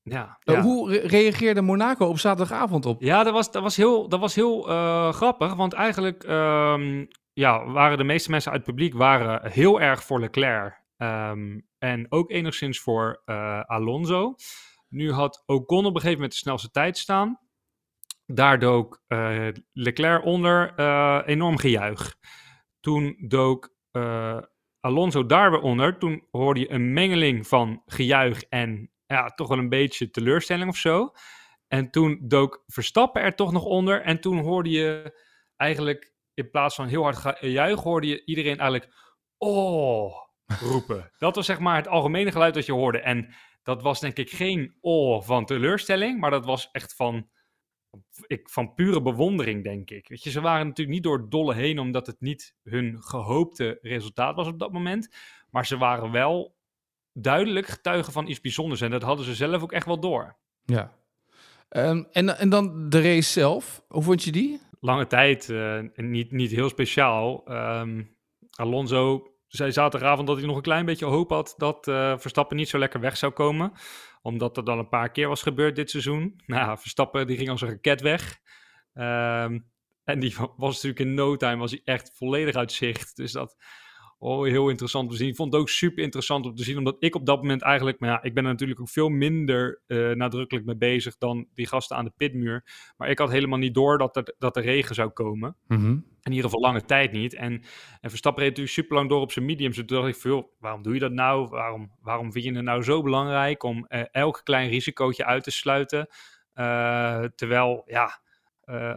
Ja, 0.04 0.38
Nou, 0.44 0.58
ja. 0.58 0.64
Hoe 0.64 0.92
re- 0.92 1.08
reageerde 1.08 1.62
Monaco 1.62 2.06
op 2.06 2.20
zaterdagavond 2.20 2.86
op? 2.86 3.02
Ja, 3.02 3.24
dat 3.24 3.34
was, 3.34 3.52
dat 3.52 3.62
was 3.64 3.76
heel, 3.76 4.10
dat 4.10 4.20
was 4.20 4.36
heel 4.36 4.70
eh, 4.70 5.14
grappig. 5.14 5.54
Want 5.56 5.74
eigenlijk 5.74 6.24
ehm, 6.24 7.06
ja, 7.34 7.66
waren 7.66 7.98
de 7.98 8.04
meeste 8.04 8.30
mensen 8.30 8.52
uit 8.52 8.66
het 8.66 8.70
publiek 8.70 8.94
waren 8.94 9.52
heel 9.52 9.82
erg 9.82 10.04
voor 10.04 10.20
Leclerc. 10.20 10.84
Ehm, 10.98 11.60
en 11.78 12.06
ook 12.10 12.32
enigszins 12.32 12.80
voor 12.80 13.22
eh, 13.26 13.62
Alonso. 13.62 14.36
Nu 14.90 15.12
had 15.12 15.44
Ocon 15.46 15.80
op 15.86 15.86
een 15.86 15.94
gegeven 15.94 16.14
moment 16.14 16.32
de 16.32 16.38
snelste 16.38 16.70
tijd 16.72 16.98
staan. 16.98 17.40
Daar 18.26 18.60
dook 18.60 19.04
eh, 19.08 19.48
Leclerc 19.74 20.26
onder 20.26 20.74
eh, 20.76 21.22
enorm 21.26 21.58
gejuich. 21.58 22.16
Toen 22.80 23.16
dook 23.28 23.74
eh, 23.92 24.38
Alonso 24.80 25.26
daar 25.26 25.52
weer 25.52 25.62
onder. 25.62 25.98
Toen 25.98 26.28
hoorde 26.32 26.60
je 26.60 26.72
een 26.72 26.94
mengeling 26.94 27.48
van 27.48 27.82
gejuich 27.86 28.44
en 28.44 28.92
ja, 29.12 29.30
toch 29.30 29.48
wel 29.48 29.58
een 29.58 29.70
beetje 29.70 30.10
teleurstelling 30.10 30.70
of 30.70 30.78
zo. 30.78 31.12
En 31.68 31.92
toen 31.92 32.20
dook 32.24 32.64
Verstappen 32.68 33.22
er 33.22 33.36
toch 33.36 33.52
nog 33.52 33.64
onder. 33.64 34.02
En 34.02 34.22
toen 34.22 34.40
hoorde 34.40 34.70
je 34.70 35.20
eigenlijk, 35.56 36.14
in 36.34 36.50
plaats 36.50 36.76
van 36.76 36.88
heel 36.88 37.04
hard 37.04 37.18
gejuich, 37.18 37.80
hoorde 37.80 38.08
je 38.08 38.26
iedereen 38.26 38.60
eigenlijk 38.60 38.94
oh 39.38 40.14
roepen. 40.60 41.12
Dat 41.18 41.36
was 41.36 41.46
zeg 41.46 41.60
maar 41.60 41.76
het 41.76 41.88
algemene 41.88 42.32
geluid 42.32 42.54
dat 42.54 42.66
je 42.66 42.72
hoorde. 42.72 43.00
En 43.00 43.34
dat 43.64 43.82
was 43.82 44.00
denk 44.00 44.18
ik 44.18 44.30
geen 44.30 44.78
oh 44.82 45.22
van 45.22 45.46
teleurstelling, 45.46 46.20
maar 46.20 46.32
dat 46.32 46.46
was 46.46 46.70
echt 46.72 46.96
van, 46.96 47.30
ik, 48.28 48.50
van 48.50 48.74
pure 48.74 49.02
bewondering, 49.02 49.64
denk 49.64 49.90
ik. 49.90 50.08
Weet 50.08 50.24
je, 50.24 50.30
ze 50.30 50.42
waren 50.42 50.68
natuurlijk 50.68 50.96
niet 50.96 51.04
door 51.04 51.18
het 51.18 51.32
dolle 51.32 51.54
heen, 51.54 51.80
omdat 51.80 52.08
het 52.08 52.22
niet 52.22 52.56
hun 52.64 53.04
gehoopte 53.04 53.78
resultaat 53.82 54.36
was 54.36 54.48
op 54.48 54.60
dat 54.60 54.72
moment. 54.72 55.16
Maar 55.50 55.66
ze 55.66 55.78
waren 55.78 56.12
wel 56.12 56.56
duidelijk 57.14 57.68
getuigen 57.68 58.14
van 58.14 58.28
iets 58.28 58.42
bijzonders. 58.42 58.82
En 58.82 58.92
dat 58.92 59.02
hadden 59.04 59.26
ze 59.26 59.36
zelf 59.36 59.62
ook 59.62 59.72
echt 59.72 59.86
wel 59.86 60.00
door. 60.00 60.36
Ja. 60.66 61.00
Ehm, 61.70 62.04
en, 62.12 62.38
en 62.38 62.50
dan 62.50 62.90
de 62.90 63.02
race 63.02 63.32
zelf. 63.32 63.84
Hoe 63.88 64.04
vond 64.04 64.24
je 64.24 64.32
die? 64.32 64.60
lange 64.84 65.08
tijd 65.08 65.50
eh, 65.50 65.80
niet, 65.96 66.32
niet 66.32 66.52
heel 66.52 66.70
speciaal. 66.70 67.46
Ehm, 67.46 68.04
Alonso 68.52 69.28
zei 69.48 69.72
zaterdagavond 69.72 70.28
dat 70.28 70.38
hij 70.38 70.46
nog 70.46 70.56
een 70.56 70.62
klein 70.62 70.86
beetje 70.86 71.06
hoop 71.06 71.30
had 71.30 71.54
dat 71.58 71.88
eh, 71.88 72.18
Verstappen 72.18 72.58
niet 72.58 72.70
zo 72.70 72.78
lekker 72.80 73.00
weg 73.00 73.18
zou 73.18 73.32
komen. 73.32 73.72
Omdat 74.22 74.58
er 74.58 74.64
dan 74.64 74.78
een 74.80 74.90
paar 74.90 75.12
keer 75.12 75.28
was 75.28 75.42
gebeurd 75.42 75.76
dit 75.76 75.90
seizoen. 75.90 76.34
Nou, 76.46 76.78
Verstappen 76.78 77.28
die 77.28 77.38
ging 77.38 77.50
als 77.50 77.62
een 77.62 77.70
raket 77.70 78.02
weg. 78.02 78.40
Ehm, 78.94 79.60
en 80.04 80.20
die 80.20 80.36
wa- 80.38 80.54
was 80.58 80.74
natuurlijk 80.74 81.00
in 81.00 81.14
no 81.14 81.36
time 81.38 81.58
was 81.58 81.72
hij 81.72 81.82
echt 81.84 82.12
volledig 82.16 82.56
uit 82.56 82.72
zicht. 82.72 83.16
Dus 83.16 83.32
dat 83.32 83.56
oh, 84.22 84.46
heel 84.46 84.70
interessant 84.70 85.06
om 85.06 85.12
te 85.12 85.18
zien. 85.18 85.28
Ik 85.28 85.36
vond 85.36 85.54
het 85.54 85.62
ook 85.62 85.70
super 85.70 86.04
interessant 86.04 86.46
om 86.46 86.56
te 86.56 86.64
zien, 86.64 86.78
omdat 86.78 86.96
ik 87.00 87.16
op 87.16 87.26
dat 87.26 87.42
moment 87.42 87.62
eigenlijk, 87.62 88.00
maar 88.00 88.10
ja, 88.10 88.24
ik 88.24 88.34
ben 88.34 88.44
er 88.44 88.52
natuurlijk 88.52 88.80
ook 88.80 88.90
veel 88.90 89.10
minder 89.10 89.82
eh, 89.88 90.12
nadrukkelijk 90.12 90.66
mee 90.66 90.78
bezig 90.78 91.18
dan 91.18 91.48
die 91.54 91.68
gasten 91.68 91.98
aan 91.98 92.06
de 92.06 92.14
pitmuur. 92.18 92.66
Maar 92.98 93.10
ik 93.10 93.18
had 93.18 93.32
helemaal 93.32 93.60
niet 93.60 93.74
door 93.74 93.98
dat 93.98 94.16
er, 94.16 94.36
dat 94.38 94.56
er 94.56 94.64
regen 94.64 94.96
zou 94.96 95.10
komen. 95.10 95.56
In 96.22 96.32
ieder 96.32 96.44
geval 96.44 96.60
lange 96.60 96.86
tijd 96.86 97.12
niet. 97.12 97.34
En, 97.34 97.64
en 98.02 98.10
Verstappen 98.10 98.42
reed 98.42 98.50
natuurlijk 98.50 98.76
super 98.76 98.96
lang 98.96 99.10
door 99.10 99.22
op 99.22 99.32
zijn 99.32 99.46
mediums. 99.46 99.76
Dus 99.76 99.86
toen 99.86 99.98
dacht 99.98 100.16
ik 100.16 100.22
veel, 100.22 100.56
waarom 100.60 100.82
doe 100.82 100.94
je 100.94 101.00
dat 101.00 101.12
nou? 101.12 101.48
Waarom, 101.50 101.92
waarom 102.02 102.32
vind 102.32 102.46
je 102.46 102.54
het 102.54 102.64
nou 102.64 102.84
zo 102.84 103.02
belangrijk 103.02 103.64
om 103.64 103.86
eh, 103.86 104.04
elk 104.12 104.42
klein 104.44 104.70
risicootje 104.70 105.26
uit 105.26 105.44
te 105.44 105.52
sluiten? 105.52 106.08
Eh, 106.54 107.24
terwijl, 107.36 107.84
ja, 107.86 108.22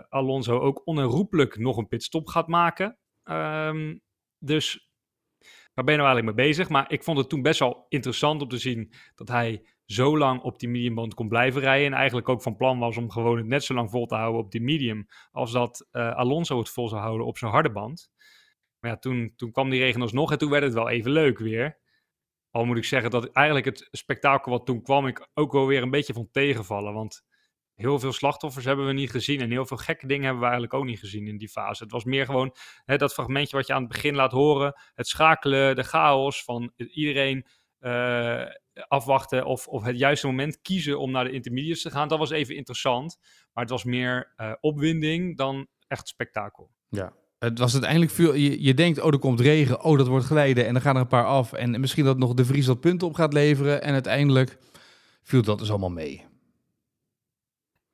Alonso 0.08 0.58
ook 0.58 0.82
onherroepelijk 0.84 1.58
nog 1.58 1.76
een 1.76 1.88
pitstop 1.88 2.26
gaat 2.26 2.48
maken. 2.48 2.98
Ehm, 3.22 3.96
dus 4.38 4.92
waar 5.74 5.84
ben 5.84 5.94
je 5.94 6.00
nou 6.00 6.12
eigenlijk 6.12 6.36
mee 6.36 6.46
bezig? 6.46 6.68
Maar 6.68 6.92
ik 6.92 7.02
vond 7.02 7.18
het 7.18 7.28
toen 7.28 7.42
best 7.42 7.58
wel 7.58 7.86
interessant 7.88 8.42
om 8.42 8.48
te 8.48 8.58
zien 8.58 8.92
dat 9.14 9.28
hij 9.28 9.66
zo 9.84 10.18
lang 10.18 10.40
op 10.40 10.58
die 10.58 10.68
mediumband 10.68 11.14
kon 11.14 11.28
blijven 11.28 11.60
rijden. 11.60 11.86
En 11.86 11.92
eigenlijk 11.92 12.28
ook 12.28 12.42
van 12.42 12.56
plan 12.56 12.78
was 12.78 12.96
om 12.96 13.10
gewoon 13.10 13.36
het 13.36 13.46
net 13.46 13.64
zo 13.64 13.74
lang 13.74 13.90
vol 13.90 14.06
te 14.06 14.14
houden 14.14 14.40
op 14.40 14.50
die 14.50 14.62
medium. 14.62 15.06
Als 15.30 15.52
dat 15.52 15.88
eh, 15.90 16.14
Alonso 16.14 16.58
het 16.58 16.68
vol 16.68 16.88
zou 16.88 17.00
houden 17.00 17.26
op 17.26 17.38
zijn 17.38 17.50
harde 17.50 17.72
band. 17.72 18.10
Maar 18.78 18.90
ja, 18.90 18.98
toen, 18.98 19.32
toen 19.36 19.50
kwam 19.52 19.70
die 19.70 19.80
regen 19.80 20.00
alsnog 20.00 20.32
en 20.32 20.38
toen 20.38 20.50
werd 20.50 20.64
het 20.64 20.74
wel 20.74 20.88
even 20.88 21.10
leuk 21.10 21.38
weer. 21.38 21.78
Al 22.50 22.64
moet 22.64 22.76
ik 22.76 22.84
zeggen 22.84 23.10
dat 23.10 23.30
eigenlijk 23.30 23.66
het 23.66 23.88
spektakel 23.90 24.50
wat 24.50 24.66
toen 24.66 24.82
kwam 24.82 25.06
ik 25.06 25.28
ook 25.34 25.52
wel 25.52 25.66
weer 25.66 25.82
een 25.82 25.90
beetje 25.90 26.12
vond 26.12 26.32
tegenvallen. 26.32 26.92
Want 26.94 27.24
heel 27.74 27.98
veel 27.98 28.12
slachtoffers 28.12 28.64
hebben 28.64 28.86
we 28.86 28.92
niet 28.92 29.10
gezien. 29.10 29.40
En 29.40 29.50
heel 29.50 29.66
veel 29.66 29.76
gekke 29.76 30.06
dingen 30.06 30.24
hebben 30.24 30.40
we 30.40 30.48
eigenlijk 30.48 30.74
ook 30.74 30.84
niet 30.84 30.98
gezien 30.98 31.26
in 31.26 31.38
die 31.38 31.48
fase. 31.48 31.82
Het 31.82 31.92
was 31.92 32.04
meer 32.04 32.24
gewoon 32.24 32.56
hè, 32.84 32.96
dat 32.96 33.12
fragmentje 33.12 33.56
wat 33.56 33.66
je 33.66 33.72
aan 33.72 33.82
het 33.82 33.92
begin 33.92 34.14
laat 34.14 34.32
horen. 34.32 34.80
Het 34.94 35.08
schakelen, 35.08 35.76
de 35.76 35.82
chaos 35.82 36.44
van 36.44 36.72
iedereen 36.76 37.46
eh, 37.78 38.42
afwachten 38.88 39.44
of, 39.44 39.66
of 39.66 39.84
het 39.84 39.98
juiste 39.98 40.26
moment 40.26 40.60
kiezen 40.60 40.98
om 40.98 41.10
naar 41.10 41.24
de 41.24 41.32
intermediates 41.32 41.82
te 41.82 41.90
gaan. 41.90 42.08
Dat 42.08 42.18
was 42.18 42.30
even 42.30 42.56
interessant. 42.56 43.18
Maar 43.52 43.62
het 43.62 43.72
was 43.72 43.84
meer 43.84 44.32
eh, 44.36 44.52
opwinding 44.60 45.36
dan 45.36 45.66
echt 45.86 46.08
spektakel. 46.08 46.70
Ja. 46.88 47.12
Het 47.38 47.58
was 47.58 47.72
uiteindelijk 47.72 48.12
veel. 48.12 48.34
Je, 48.34 48.74
denkt, 48.74 49.00
oh, 49.00 49.12
er 49.12 49.18
komt 49.18 49.40
regen. 49.40 49.82
Oh, 49.82 49.98
dat 49.98 50.06
wordt 50.06 50.24
glijden. 50.24 50.66
En 50.66 50.72
dan 50.72 50.82
gaan 50.82 50.94
er 50.94 51.00
een 51.00 51.06
paar 51.06 51.26
af. 51.26 51.52
En 51.52 51.80
misschien 51.80 52.04
dat 52.04 52.18
nog 52.18 52.34
de 52.34 52.44
Vries 52.44 52.66
dat 52.66 52.80
punten 52.80 53.08
op 53.08 53.14
gaat 53.14 53.32
leveren. 53.32 53.82
En 53.82 53.92
uiteindelijk 53.92 54.58
viel 55.22 55.42
dat 55.42 55.58
dus 55.58 55.70
allemaal 55.70 55.90
mee. 55.90 56.24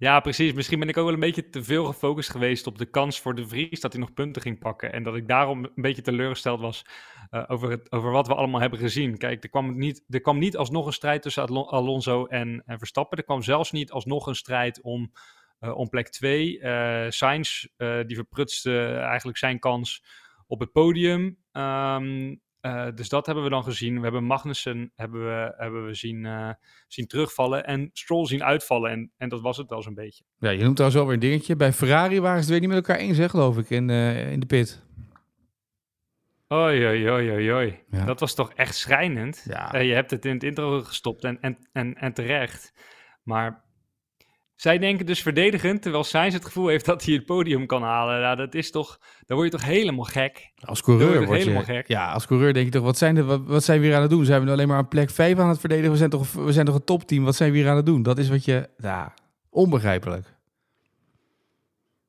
Ja, 0.00 0.20
precies. 0.20 0.52
Misschien 0.52 0.78
ben 0.78 0.88
ik 0.88 0.96
ook 0.96 1.04
wel 1.04 1.14
een 1.14 1.20
beetje 1.20 1.48
te 1.48 1.64
veel 1.64 1.84
gefocust 1.84 2.30
geweest 2.30 2.66
op 2.66 2.78
de 2.78 2.86
kans 2.86 3.20
voor 3.20 3.34
de 3.34 3.48
Vries 3.48 3.80
dat 3.80 3.92
hij 3.92 4.00
nog 4.00 4.12
punten 4.12 4.42
ging 4.42 4.58
pakken. 4.58 4.92
En 4.92 5.02
dat 5.02 5.16
ik 5.16 5.28
daarom 5.28 5.64
een 5.64 5.82
beetje 5.82 6.02
teleurgesteld 6.02 6.60
was 6.60 6.84
uh, 7.30 7.44
over, 7.46 7.70
het, 7.70 7.92
over 7.92 8.10
wat 8.10 8.26
we 8.26 8.34
allemaal 8.34 8.60
hebben 8.60 8.78
gezien. 8.78 9.18
Kijk, 9.18 9.42
er 9.42 9.50
kwam 9.50 9.78
niet, 9.78 10.04
er 10.08 10.20
kwam 10.20 10.38
niet 10.38 10.56
alsnog 10.56 10.86
een 10.86 10.92
strijd 10.92 11.22
tussen 11.22 11.42
Alonso 11.66 12.26
en, 12.26 12.62
en 12.66 12.78
Verstappen. 12.78 13.18
Er 13.18 13.24
kwam 13.24 13.42
zelfs 13.42 13.70
niet 13.70 13.90
alsnog 13.90 14.26
een 14.26 14.34
strijd 14.34 14.80
om, 14.82 15.12
uh, 15.60 15.76
om 15.76 15.88
plek 15.88 16.08
2. 16.08 16.58
Uh, 16.58 17.06
Sainz, 17.08 17.66
die 18.06 18.16
verprutste 18.16 18.86
eigenlijk 18.94 19.38
zijn 19.38 19.58
kans 19.58 20.04
op 20.46 20.60
het 20.60 20.72
podium. 20.72 21.38
Um, 21.52 22.40
uh, 22.62 22.86
dus 22.94 23.08
dat 23.08 23.26
hebben 23.26 23.44
we 23.44 23.50
dan 23.50 23.64
gezien. 23.64 23.96
We 23.96 24.02
hebben 24.02 24.24
Magnussen 24.24 24.92
hebben 24.94 25.24
we, 25.24 25.54
hebben 25.56 25.86
we 25.86 25.94
zien, 25.94 26.24
uh, 26.24 26.50
zien 26.88 27.06
terugvallen 27.06 27.66
en 27.66 27.90
Stroll 27.92 28.26
zien 28.26 28.44
uitvallen. 28.44 28.90
En, 28.90 29.12
en 29.16 29.28
dat 29.28 29.40
was 29.40 29.56
het 29.56 29.68
wel 29.68 29.82
zo'n 29.82 29.94
beetje. 29.94 30.24
Ja, 30.38 30.50
je 30.50 30.62
noemt 30.62 30.76
trouwens 30.76 31.00
wel 31.00 31.10
weer 31.10 31.14
een 31.22 31.30
dingetje. 31.30 31.56
Bij 31.56 31.72
Ferrari 31.72 32.20
waren 32.20 32.36
ze 32.36 32.42
het 32.42 32.50
weer 32.50 32.60
niet 32.60 32.68
met 32.68 32.88
elkaar 32.88 33.04
eens, 33.04 33.18
hè, 33.18 33.28
geloof 33.28 33.58
ik, 33.58 33.70
in, 33.70 33.88
uh, 33.88 34.32
in 34.32 34.40
de 34.40 34.46
pit. 34.46 34.82
Oei, 36.52 36.86
oei, 36.86 37.10
oei, 37.10 37.52
oei. 37.52 37.78
Ja. 37.90 38.04
Dat 38.04 38.20
was 38.20 38.34
toch 38.34 38.52
echt 38.52 38.74
schrijnend. 38.74 39.46
Ja. 39.48 39.78
je 39.78 39.94
hebt 39.94 40.10
het 40.10 40.24
in 40.24 40.34
het 40.34 40.42
intro 40.42 40.80
gestopt 40.80 41.24
en, 41.24 41.40
en, 41.40 41.58
en, 41.72 41.94
en 41.94 42.12
terecht. 42.12 42.72
Maar 43.22 43.64
zij 44.60 44.78
denken 44.78 45.06
dus 45.06 45.22
verdedigend, 45.22 45.82
terwijl 45.82 46.04
Sainz 46.04 46.34
het 46.34 46.44
gevoel 46.44 46.68
heeft 46.68 46.84
dat 46.84 47.04
hij 47.04 47.14
het 47.14 47.24
podium 47.24 47.66
kan 47.66 47.82
halen. 47.82 48.20
Nou, 48.20 48.36
dat 48.36 48.54
is 48.54 48.70
toch, 48.70 48.98
dan 49.26 49.36
word 49.36 49.50
je 49.50 49.58
toch 49.58 49.66
helemaal 49.66 50.04
gek. 50.04 50.52
Als 50.64 50.82
coureur 50.82 51.26
word 51.26 51.28
je 51.28 51.44
helemaal 51.44 51.62
gek. 51.62 51.88
Ja, 51.88 52.12
als 52.12 52.26
coureur 52.26 52.52
denk 52.52 52.66
je 52.66 52.72
toch, 52.72 52.82
wat 52.82 52.98
zijn, 52.98 53.14
de, 53.14 53.24
wat, 53.24 53.40
wat 53.44 53.64
zijn 53.64 53.80
we 53.80 53.86
hier 53.86 53.94
aan 53.94 54.00
het 54.00 54.10
doen? 54.10 54.24
Zijn 54.24 54.40
we 54.40 54.46
nu 54.46 54.52
alleen 54.52 54.68
maar 54.68 54.76
aan 54.76 54.88
plek 54.88 55.10
5 55.10 55.38
aan 55.38 55.48
het 55.48 55.60
verdedigen? 55.60 55.90
We 55.90 55.96
zijn 55.96 56.10
toch, 56.10 56.32
we 56.32 56.52
zijn 56.52 56.66
toch 56.66 56.74
een 56.74 56.84
topteam? 56.84 57.24
Wat 57.24 57.36
zijn 57.36 57.52
we 57.52 57.58
hier 57.58 57.68
aan 57.68 57.76
het 57.76 57.86
doen? 57.86 58.02
Dat 58.02 58.18
is 58.18 58.28
wat 58.28 58.44
je, 58.44 58.68
ja, 58.76 59.14
onbegrijpelijk. 59.50 60.26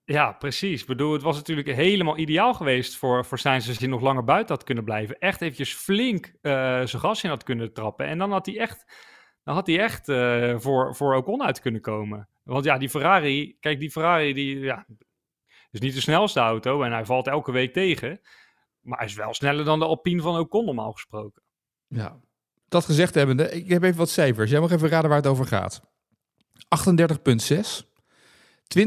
Ja, 0.05 0.31
precies. 0.31 0.81
Ik 0.81 0.87
bedoel, 0.87 1.13
het 1.13 1.21
was 1.21 1.35
natuurlijk 1.35 1.67
helemaal 1.67 2.17
ideaal 2.17 2.53
geweest 2.53 2.95
voor, 2.95 3.25
voor 3.25 3.39
Sainz 3.39 3.67
als 3.67 3.77
hij 3.77 3.87
nog 3.87 4.01
langer 4.01 4.23
buiten 4.23 4.55
had 4.55 4.63
kunnen 4.63 4.83
blijven. 4.83 5.19
Echt 5.19 5.41
eventjes 5.41 5.73
flink 5.73 6.25
uh, 6.25 6.31
zijn 6.61 6.87
gas 6.87 7.23
in 7.23 7.29
had 7.29 7.43
kunnen 7.43 7.73
trappen. 7.73 8.05
En 8.05 8.17
dan 8.17 8.31
had 8.31 8.45
hij 8.45 8.59
echt, 8.59 8.85
dan 9.43 9.55
had 9.55 9.67
hij 9.67 9.79
echt 9.79 10.09
uh, 10.09 10.59
voor, 10.59 10.95
voor 10.95 11.15
Ocon 11.15 11.43
uit 11.43 11.59
kunnen 11.59 11.81
komen. 11.81 12.27
Want 12.43 12.65
ja, 12.65 12.77
die 12.77 12.89
Ferrari, 12.89 13.57
kijk, 13.59 13.79
die 13.79 13.91
Ferrari 13.91 14.33
die, 14.33 14.59
ja, 14.59 14.85
is 15.71 15.79
niet 15.79 15.93
de 15.93 16.01
snelste 16.01 16.39
auto 16.39 16.83
en 16.83 16.91
hij 16.91 17.05
valt 17.05 17.27
elke 17.27 17.51
week 17.51 17.73
tegen. 17.73 18.21
Maar 18.81 18.97
hij 18.97 19.07
is 19.07 19.15
wel 19.15 19.33
sneller 19.33 19.65
dan 19.65 19.79
de 19.79 19.85
Alpine 19.85 20.21
van 20.21 20.37
Ocon 20.37 20.65
normaal 20.65 20.91
gesproken. 20.91 21.43
Ja, 21.87 22.19
dat 22.67 22.85
gezegd 22.85 23.15
hebbende, 23.15 23.51
ik 23.51 23.69
heb 23.69 23.83
even 23.83 23.97
wat 23.97 24.09
cijfers. 24.09 24.51
Jij 24.51 24.59
mag 24.59 24.71
even 24.71 24.89
raden 24.89 25.09
waar 25.09 25.19
het 25.19 25.27
over 25.27 25.45
gaat. 25.45 25.81
38,6, 26.61 27.83
20,7, 28.67 28.79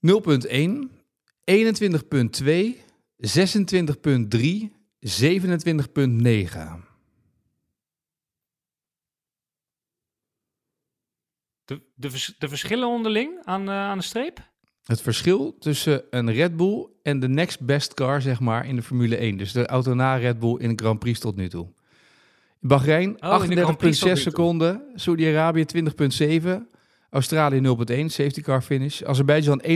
0,1, 0.00 0.12
21,2, 1.44 2.76
26,3, 3.16 4.70
27,9. 5.00 6.87
De, 11.68 11.80
de, 11.94 12.34
de 12.38 12.48
verschillen 12.48 12.88
onderling 12.88 13.44
aan, 13.44 13.68
uh, 13.68 13.74
aan 13.74 13.98
de 13.98 14.04
streep? 14.04 14.48
Het 14.84 15.00
verschil 15.00 15.56
tussen 15.58 16.04
een 16.10 16.32
Red 16.32 16.56
Bull 16.56 16.86
en 17.02 17.20
de 17.20 17.28
next 17.28 17.60
best 17.60 17.94
car, 17.94 18.22
zeg 18.22 18.40
maar, 18.40 18.66
in 18.66 18.76
de 18.76 18.82
Formule 18.82 19.16
1. 19.16 19.36
Dus 19.36 19.52
de 19.52 19.66
auto 19.66 19.94
na 19.94 20.16
Red 20.16 20.38
Bull 20.38 20.56
in 20.58 20.68
de 20.68 20.82
Grand 20.82 20.98
Prix 20.98 21.18
tot 21.20 21.36
nu 21.36 21.48
toe. 21.48 21.66
In 22.60 22.68
Bahrein 22.68 23.22
Oh, 23.22 23.46
38,6 23.46 24.12
seconden. 24.12 24.82
Saudi-Arabië 24.94 25.64
20,7. 25.64 26.48
Australië 27.10 27.60
0,1, 27.60 28.04
safety 28.04 28.40
car 28.40 28.62
finish. 28.62 29.02
Azerbeidzjan 29.02 29.62
21,2. 29.62 29.72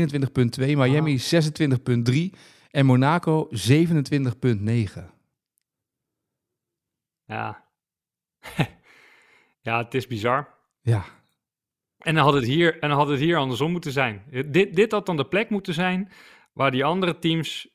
Miami 0.58 1.20
26,3. 1.20 2.38
En 2.70 2.86
Monaco 2.86 3.48
27,9. 3.50 3.52
Ja. 7.24 7.64
ja, 9.66 9.78
het 9.78 9.94
is 9.94 10.06
bizar. 10.06 10.48
Ja, 10.80 11.04
En 12.02 12.14
dan 12.14 12.24
had 12.24 12.34
het 12.34 12.44
hier, 12.44 12.78
en 12.78 12.90
had 12.90 13.08
het 13.08 13.20
hier 13.20 13.36
andersom 13.36 13.72
moeten 13.72 13.92
zijn. 13.92 14.22
Dit, 14.46 14.74
dit 14.76 14.92
had 14.92 15.06
dan 15.06 15.16
de 15.16 15.28
plek 15.28 15.50
moeten 15.50 15.74
zijn 15.74 16.12
waar 16.52 16.70
die 16.70 16.84
andere 16.84 17.18
teams 17.18 17.68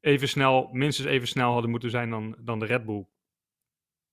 even 0.00 0.28
snel, 0.28 0.68
minstens 0.72 1.08
even 1.08 1.28
snel 1.28 1.52
hadden 1.52 1.70
moeten 1.70 1.90
zijn 1.90 2.10
dan, 2.10 2.36
dan 2.38 2.58
de 2.58 2.66
Red 2.66 2.84
Bull. 2.84 3.06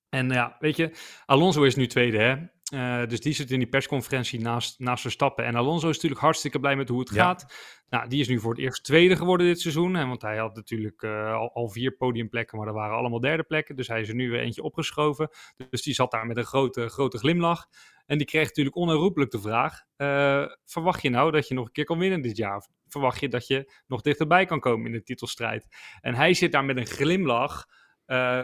En 0.09 0.29
ja, 0.29 0.55
weet 0.59 0.75
je, 0.75 0.91
Alonso 1.25 1.63
is 1.63 1.75
nu 1.75 1.87
tweede, 1.87 2.17
hè. 2.17 2.35
Uh, 2.73 3.05
dus 3.05 3.19
die 3.19 3.33
zit 3.33 3.51
in 3.51 3.59
die 3.59 3.67
persconferentie 3.67 4.39
naast, 4.39 4.79
naast 4.79 5.01
Verstappen. 5.01 5.45
En 5.45 5.55
Alonso 5.55 5.89
is 5.89 5.95
natuurlijk 5.95 6.21
hartstikke 6.21 6.59
blij 6.59 6.75
met 6.75 6.89
hoe 6.89 6.99
het 6.99 7.09
Ja. 7.09 7.23
gaat. 7.23 7.53
Nou, 7.89 8.09
die 8.09 8.19
is 8.19 8.27
nu 8.27 8.39
voor 8.39 8.51
het 8.51 8.59
eerst 8.59 8.83
tweede 8.83 9.15
geworden 9.15 9.47
dit 9.47 9.61
seizoen. 9.61 9.93
Hè, 9.93 10.05
want 10.05 10.21
hij 10.21 10.37
had 10.37 10.55
natuurlijk 10.55 11.01
uh, 11.01 11.33
al, 11.33 11.53
al, 11.53 11.69
vier 11.69 11.91
podiumplekken, 11.91 12.57
maar 12.57 12.67
er 12.67 12.73
waren 12.73 12.97
allemaal 12.97 13.19
derde 13.19 13.43
plekken. 13.43 13.75
Dus 13.75 13.87
hij 13.87 14.01
is 14.01 14.09
er 14.09 14.15
nu 14.15 14.29
weer 14.29 14.39
eentje 14.39 14.63
opgeschoven. 14.63 15.29
Dus 15.69 15.81
die 15.81 15.93
zat 15.93 16.11
daar 16.11 16.25
met 16.25 16.37
een 16.37 16.45
grote, 16.45 16.87
grote 16.87 17.17
glimlach. 17.17 17.67
En 18.05 18.17
die 18.17 18.27
kreeg 18.27 18.47
natuurlijk 18.47 18.75
onherroepelijk 18.75 19.31
de 19.31 19.41
vraag: 19.41 19.83
uh, 19.97 20.45
verwacht 20.65 21.01
je 21.01 21.09
nou 21.09 21.31
dat 21.31 21.47
je 21.47 21.53
nog 21.53 21.65
een 21.65 21.71
keer 21.71 21.85
kan 21.85 21.97
winnen 21.97 22.21
dit 22.21 22.37
jaar? 22.37 22.67
Verwacht 22.87 23.19
je 23.19 23.27
dat 23.29 23.47
je 23.47 23.71
nog 23.87 24.01
dichterbij 24.01 24.45
kan 24.45 24.59
komen 24.59 24.85
in 24.85 24.91
de 24.91 25.03
titelstrijd? 25.03 25.67
En 26.01 26.15
hij 26.15 26.33
zit 26.33 26.51
daar 26.51 26.65
met 26.65 26.77
een 26.77 26.87
glimlach, 26.87 27.65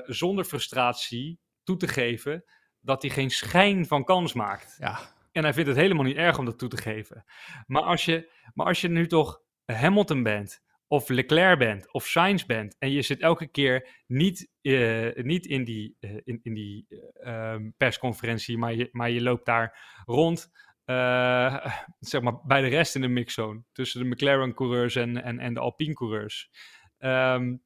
zonder 0.05 0.45
frustratie, 0.45 1.39
toe 1.63 1.77
te 1.77 1.87
geven 1.87 2.43
dat 2.83 3.01
hij 3.01 3.11
geen 3.11 3.31
schijn 3.31 3.85
van 3.85 4.03
kans 4.03 4.33
maakt. 4.33 4.75
Ja. 4.79 4.99
En 5.31 5.43
hij 5.43 5.53
vindt 5.53 5.69
het 5.69 5.77
helemaal 5.77 6.03
niet 6.03 6.15
erg 6.15 6.37
om 6.37 6.45
dat 6.45 6.57
toe 6.57 6.69
te 6.69 6.77
geven. 6.77 7.25
Maar 7.67 7.81
als 7.81 8.05
je, 8.05 8.31
maar 8.53 8.65
als 8.65 8.81
je 8.81 8.89
nu 8.89 9.07
toch 9.07 9.41
Hamilton 9.65 10.23
bent, 10.23 10.61
of 10.87 11.09
Leclerc 11.09 11.59
bent, 11.59 11.93
of 11.93 12.07
Sainz 12.07 12.45
bent, 12.45 12.75
en 12.79 12.91
je 12.91 13.01
zit 13.01 13.19
elke 13.19 13.47
keer 13.47 14.03
niet, 14.07 14.49
uh, 14.61 15.13
niet 15.13 15.45
in 15.45 15.63
die, 15.63 15.97
uh, 15.99 16.19
in, 16.23 16.39
in 16.43 16.53
die 16.53 16.85
uh, 17.23 17.55
persconferentie, 17.77 18.57
maar 18.57 18.73
je, 18.73 18.89
maar 18.91 19.09
je 19.09 19.21
loopt 19.21 19.45
daar 19.45 20.01
rond, 20.05 20.51
eh, 20.85 21.65
zeg 21.99 22.21
maar, 22.21 22.45
bij 22.45 22.61
de 22.61 22.67
rest 22.67 22.95
in 22.95 23.01
de 23.01 23.07
mixzone, 23.07 23.63
tussen 23.71 23.99
de 23.99 24.07
McLaren-coureurs 24.07 24.95
en, 24.95 25.23
en, 25.23 25.39
en 25.39 25.53
de 25.53 25.59
Alpine-coureurs. 25.59 26.49
Um, 26.99 27.63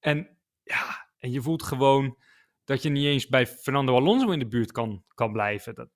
en 0.00 0.38
ja, 0.62 1.08
en 1.18 1.30
je 1.30 1.40
voelt 1.40 1.62
gewoon 1.62 2.18
dat 2.64 2.82
je 2.82 2.88
niet 2.88 3.06
eens 3.06 3.26
bij 3.26 3.46
Fernando 3.46 3.94
Alonso 3.94 4.30
in 4.30 4.38
de 4.38 4.48
buurt 4.48 4.72
kan, 4.72 5.04
kan 5.14 5.32
blijven. 5.32 5.74
Dat 5.74 5.90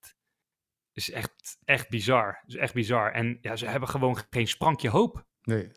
is 0.92 1.10
echt, 1.10 1.58
echt 1.64 1.88
bizar. 1.88 2.42
Is 2.46 2.56
echt 2.56 2.74
bizar. 2.74 3.12
En 3.12 3.38
ja, 3.40 3.56
ze 3.56 3.66
hebben 3.66 3.88
gewoon 3.88 4.18
geen 4.30 4.48
sprankje 4.48 4.88
hoop. 4.88 5.24
Nee. 5.42 5.68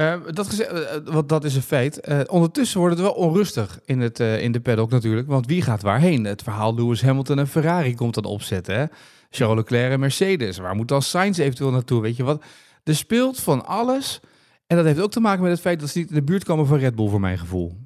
Uh, 0.00 0.26
dat, 0.26 0.48
gezegd, 0.48 0.72
uh, 0.72 1.12
want 1.14 1.28
dat 1.28 1.44
is 1.44 1.56
een 1.56 1.62
feit. 1.62 2.28
Ondertussen 2.28 2.80
wordt 2.80 2.94
het 2.94 3.04
wel 3.04 3.14
onrustig 3.14 3.80
in, 3.84 4.00
het, 4.00 4.20
in 4.20 4.52
de 4.52 4.60
paddock 4.60 4.90
natuurlijk. 4.90 5.26
Want 5.26 5.46
wie 5.46 5.62
gaat 5.62 5.82
waarheen? 5.82 6.24
Het 6.24 6.42
verhaal 6.42 6.74
Lewis 6.74 7.02
Hamilton 7.02 7.38
en 7.38 7.48
Ferrari 7.48 7.94
komt 7.94 8.14
dan 8.14 8.24
opzetten. 8.24 8.78
Hè? 8.78 8.84
Charles 9.30 9.56
Leclerc 9.56 9.92
en 9.92 10.00
Mercedes. 10.00 10.58
Waar 10.58 10.74
moet 10.74 10.88
dan 10.88 11.02
Sainz 11.02 11.38
eventueel 11.38 11.70
naartoe? 11.70 12.02
Weet 12.02 12.16
je 12.16 12.24
wat? 12.24 12.44
Er 12.84 12.96
speelt 12.96 13.40
van 13.40 13.66
alles. 13.66 14.20
En 14.66 14.76
dat 14.76 14.84
heeft 14.84 15.00
ook 15.00 15.10
te 15.10 15.20
maken 15.20 15.42
met 15.42 15.50
het 15.50 15.60
feit 15.60 15.80
dat 15.80 15.88
ze 15.88 15.98
niet 15.98 16.08
in 16.08 16.14
de 16.14 16.22
buurt 16.22 16.44
komen 16.44 16.66
van 16.66 16.78
Red 16.78 16.94
Bull, 16.94 17.08
voor 17.08 17.20
mijn 17.20 17.38
gevoel. 17.38 17.85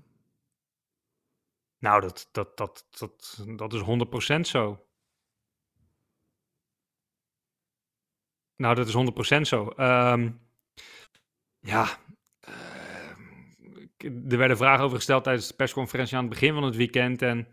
Nou, 1.81 2.01
dat, 2.01 2.29
dat, 2.33 2.57
dat, 2.57 2.87
dat, 2.99 3.45
dat 3.57 3.73
is 3.73 3.83
100% 4.37 4.41
zo. 4.41 4.87
Nou, 8.57 8.75
dat 8.75 8.89
is 8.89 8.95
100% 9.39 9.41
zo. 9.41 9.73
Um, 9.77 10.41
ja, 11.61 11.99
uh, 12.49 14.33
er 14.33 14.39
werden 14.39 14.57
vragen 14.57 14.85
over 14.85 14.97
gesteld 14.97 15.25
tijdens 15.25 15.49
de 15.49 15.55
persconferentie 15.55 16.17
aan 16.17 16.25
het 16.25 16.33
begin 16.33 16.55
van 16.55 16.63
het 16.63 16.77
weekend. 16.77 17.23
En 17.23 17.49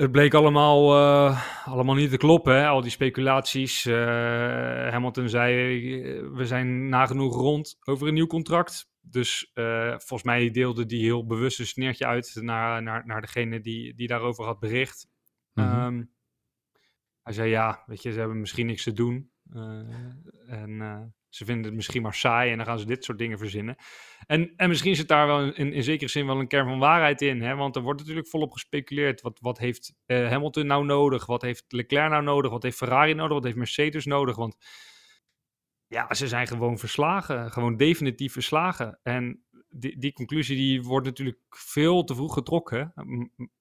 het 0.00 0.12
bleek 0.12 0.34
allemaal, 0.34 0.96
uh, 0.96 1.64
allemaal 1.64 1.94
niet 1.94 2.10
te 2.10 2.16
kloppen, 2.16 2.54
hè? 2.54 2.66
al 2.66 2.80
die 2.80 2.90
speculaties. 2.90 3.86
Uh, 3.86 3.96
Hamilton 4.90 5.28
zei, 5.28 5.52
we 6.32 6.46
zijn 6.46 6.88
nagenoeg 6.88 7.34
rond 7.34 7.78
over 7.84 8.08
een 8.08 8.14
nieuw 8.14 8.26
contract. 8.26 8.90
Dus 9.00 9.50
uh, 9.54 9.88
volgens 9.88 10.22
mij 10.22 10.50
deelde 10.50 10.86
die 10.86 11.04
heel 11.04 11.26
bewust 11.26 11.58
een 11.58 11.66
sneertje 11.66 12.06
uit 12.06 12.38
naar, 12.40 12.82
naar, 12.82 13.06
naar 13.06 13.20
degene 13.20 13.60
die, 13.60 13.94
die 13.94 14.06
daarover 14.06 14.44
had 14.44 14.58
bericht. 14.58 15.08
Mm 15.54 15.64
-hmm. 15.64 15.84
um, 15.84 16.12
Hij 17.22 17.32
zei 17.32 17.50
ja, 17.50 17.82
weet 17.86 18.02
je, 18.02 18.12
ze 18.12 18.18
hebben 18.18 18.40
misschien 18.40 18.66
niks 18.66 18.82
te 18.82 18.92
doen. 18.92 19.30
eh, 19.52 19.60
en 20.46 20.80
eh, 20.80 21.02
ze 21.30 21.44
vinden 21.44 21.64
het 21.64 21.74
misschien 21.74 22.02
maar 22.02 22.14
saai 22.14 22.50
en 22.50 22.56
dan 22.56 22.66
gaan 22.66 22.78
ze 22.78 22.86
dit 22.86 23.04
soort 23.04 23.18
dingen 23.18 23.38
verzinnen. 23.38 23.76
En, 24.26 24.52
en 24.56 24.68
misschien 24.68 24.96
zit 24.96 25.08
daar 25.08 25.26
wel 25.26 25.52
in, 25.52 25.72
in 25.72 25.82
zekere 25.82 26.10
zin 26.10 26.26
wel 26.26 26.38
een 26.38 26.48
kern 26.48 26.68
van 26.68 26.78
waarheid 26.78 27.22
in. 27.22 27.42
Hè? 27.42 27.54
Want 27.54 27.76
er 27.76 27.82
wordt 27.82 28.00
natuurlijk 28.00 28.28
volop 28.28 28.52
gespeculeerd. 28.52 29.20
Wat, 29.20 29.38
wat 29.40 29.58
heeft 29.58 29.94
eh, 30.06 30.28
Hamilton 30.28 30.66
nou 30.66 30.84
nodig? 30.84 31.26
Wat 31.26 31.42
heeft 31.42 31.64
Leclerc 31.68 32.10
nou 32.10 32.22
nodig? 32.22 32.50
Wat 32.50 32.62
heeft 32.62 32.76
Ferrari 32.76 33.14
nodig? 33.14 33.32
Wat 33.32 33.44
heeft 33.44 33.56
Mercedes 33.56 34.04
nodig? 34.04 34.36
Want 34.36 34.56
ja, 35.86 36.14
ze 36.14 36.28
zijn 36.28 36.46
gewoon 36.46 36.78
verslagen. 36.78 37.52
Gewoon 37.52 37.76
definitief 37.76 38.32
verslagen. 38.32 38.98
En 39.02 39.44
die, 39.68 39.98
die 39.98 40.12
conclusie 40.12 40.56
die 40.56 40.82
wordt 40.82 41.06
natuurlijk 41.06 41.38
veel 41.48 42.04
te 42.04 42.14
vroeg 42.14 42.34
getrokken. 42.34 42.92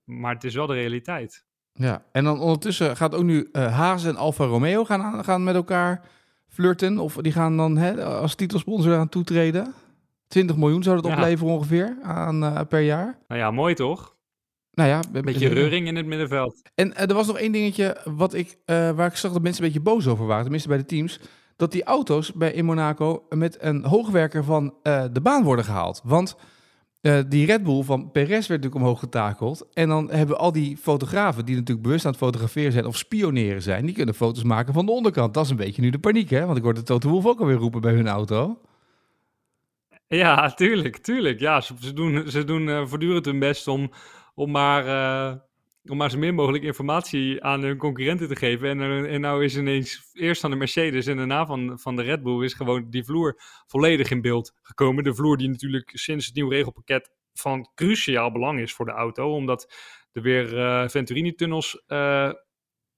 Maar 0.03 0.33
het 0.33 0.43
is 0.43 0.55
wel 0.55 0.67
de 0.67 0.73
realiteit. 0.73 1.45
Ja, 1.73 2.05
en 2.11 2.23
dan 2.23 2.39
ondertussen 2.39 2.97
gaat 2.97 3.15
ook 3.15 3.23
nu 3.23 3.49
eh 3.51 3.77
Haas 3.77 4.05
en 4.05 4.15
Alfa 4.15 4.45
Romeo 4.45 4.85
gaan, 4.85 5.01
aan- 5.01 5.23
gaan 5.23 5.43
met 5.43 5.55
elkaar 5.55 6.07
flirten. 6.49 6.97
Of 6.97 7.15
die 7.15 7.31
gaan 7.31 7.57
dan 7.57 7.77
hè, 7.77 8.05
als 8.05 8.35
titelsponsor 8.35 8.97
aan 8.97 9.09
toetreden. 9.09 9.73
20 10.27 10.57
miljoen 10.57 10.83
zou 10.83 10.95
dat 11.01 11.05
Ja. 11.05 11.17
opleveren 11.17 11.53
ongeveer 11.53 11.97
aan, 12.03 12.43
eh, 12.43 12.59
per 12.69 12.81
jaar. 12.81 13.17
Nou 13.27 13.41
ja, 13.41 13.51
mooi 13.51 13.73
toch? 13.73 14.15
Nou 14.71 14.89
ja, 14.89 14.99
Een 15.13 15.21
beetje 15.21 15.47
reuring 15.47 15.87
in 15.87 15.95
het 15.95 16.05
middenveld. 16.05 16.61
En 16.75 16.95
eh, 16.95 17.09
er 17.09 17.13
was 17.15 17.27
nog 17.27 17.37
één 17.37 17.51
dingetje 17.51 17.97
wat 18.05 18.33
ik, 18.33 18.57
eh, 18.65 18.91
waar 18.91 19.07
ik 19.07 19.15
zag 19.15 19.31
dat 19.33 19.41
mensen 19.41 19.63
een 19.63 19.67
beetje 19.71 19.83
boos 19.83 20.07
over 20.07 20.25
waren, 20.25 20.41
tenminste 20.43 20.69
bij 20.69 20.77
de 20.77 20.85
teams. 20.85 21.19
Dat 21.55 21.71
die 21.71 21.83
auto's 21.83 22.33
bij 22.33 22.51
in 22.51 22.65
Monaco 22.65 23.25
met 23.29 23.57
een 23.59 23.83
hoogwerker 23.83 24.43
van 24.43 24.73
de 24.83 25.19
baan 25.21 25.43
worden 25.43 25.65
gehaald. 25.65 26.01
Want 26.03 26.35
eh, 27.01 27.19
die 27.27 27.45
Red 27.45 27.63
Bull 27.63 27.83
van 27.83 28.11
Perez 28.11 28.29
werd 28.29 28.49
natuurlijk 28.49 28.75
omhoog 28.75 28.99
getakeld. 28.99 29.67
En 29.73 29.89
dan 29.89 30.11
hebben 30.11 30.37
al 30.37 30.51
die 30.51 30.77
fotografen 30.77 31.45
die 31.45 31.55
natuurlijk 31.55 31.87
bewust 31.87 32.05
aan 32.05 32.11
het 32.11 32.19
fotograferen 32.19 32.71
zijn 32.71 32.85
of 32.85 32.97
spioneren 32.97 33.61
zijn, 33.61 33.85
die 33.85 33.95
kunnen 33.95 34.15
foto's 34.15 34.43
maken 34.43 34.73
van 34.73 34.85
de 34.85 34.91
onderkant. 34.91 35.33
Dat 35.33 35.43
is 35.43 35.49
een 35.49 35.55
beetje 35.55 35.81
nu 35.81 35.89
de 35.89 35.99
paniek, 35.99 36.29
hè? 36.29 36.45
Want 36.45 36.57
ik 36.57 36.63
hoorde 36.63 36.83
Toto 36.83 37.09
Wolff 37.09 37.27
ook 37.27 37.39
alweer 37.39 37.55
roepen 37.55 37.81
bij 37.81 37.93
hun 37.93 38.07
auto. 38.07 38.59
Ja, 40.07 40.51
tuurlijk, 40.53 40.97
tuurlijk. 40.97 41.39
Ja, 41.39 41.61
ze, 41.61 41.73
ze 41.79 41.93
doen, 41.93 42.31
ze 42.31 42.43
doen 42.43 42.69
eh, 42.69 42.85
voortdurend 42.85 43.25
hun 43.25 43.39
best 43.39 43.67
om, 43.67 43.91
om, 44.35 44.51
maar, 44.51 44.85
eh, 44.85 45.35
om 45.83 45.97
maar 45.97 46.11
zo 46.11 46.17
min 46.17 46.35
mogelijk 46.35 46.63
informatie 46.63 47.43
aan 47.43 47.61
hun 47.61 47.77
concurrenten 47.77 48.27
te 48.27 48.35
geven. 48.35 48.69
En, 48.69 49.09
en 49.09 49.21
nou 49.21 49.43
is 49.43 49.57
ineens 49.57 50.09
eerst 50.13 50.41
van 50.41 50.49
de 50.49 50.55
Mercedes 50.55 51.07
en 51.07 51.17
daarna 51.17 51.45
van, 51.45 51.79
van 51.79 51.95
de 51.95 52.01
Red 52.01 52.23
Bull 52.23 52.43
is 52.43 52.53
gewoon 52.53 52.89
die 52.89 53.03
vloer 53.03 53.41
volledig 53.67 54.11
in 54.11 54.21
beeld 54.21 54.53
gekomen. 54.61 55.03
De 55.03 55.15
vloer 55.15 55.37
die 55.37 55.49
natuurlijk 55.49 55.91
sinds 55.93 56.25
het 56.25 56.35
nieuwe 56.35 56.55
regelpakket 56.55 57.11
van 57.33 57.71
cruciaal 57.75 58.31
belang 58.31 58.59
is 58.59 58.73
voor 58.73 58.85
de 58.85 58.91
auto. 58.91 59.33
Omdat 59.33 59.73
er 60.11 60.21
weer 60.21 60.59
eh, 60.59 60.89
Venturini-tunnels 60.89 61.83
eh, 61.87 62.31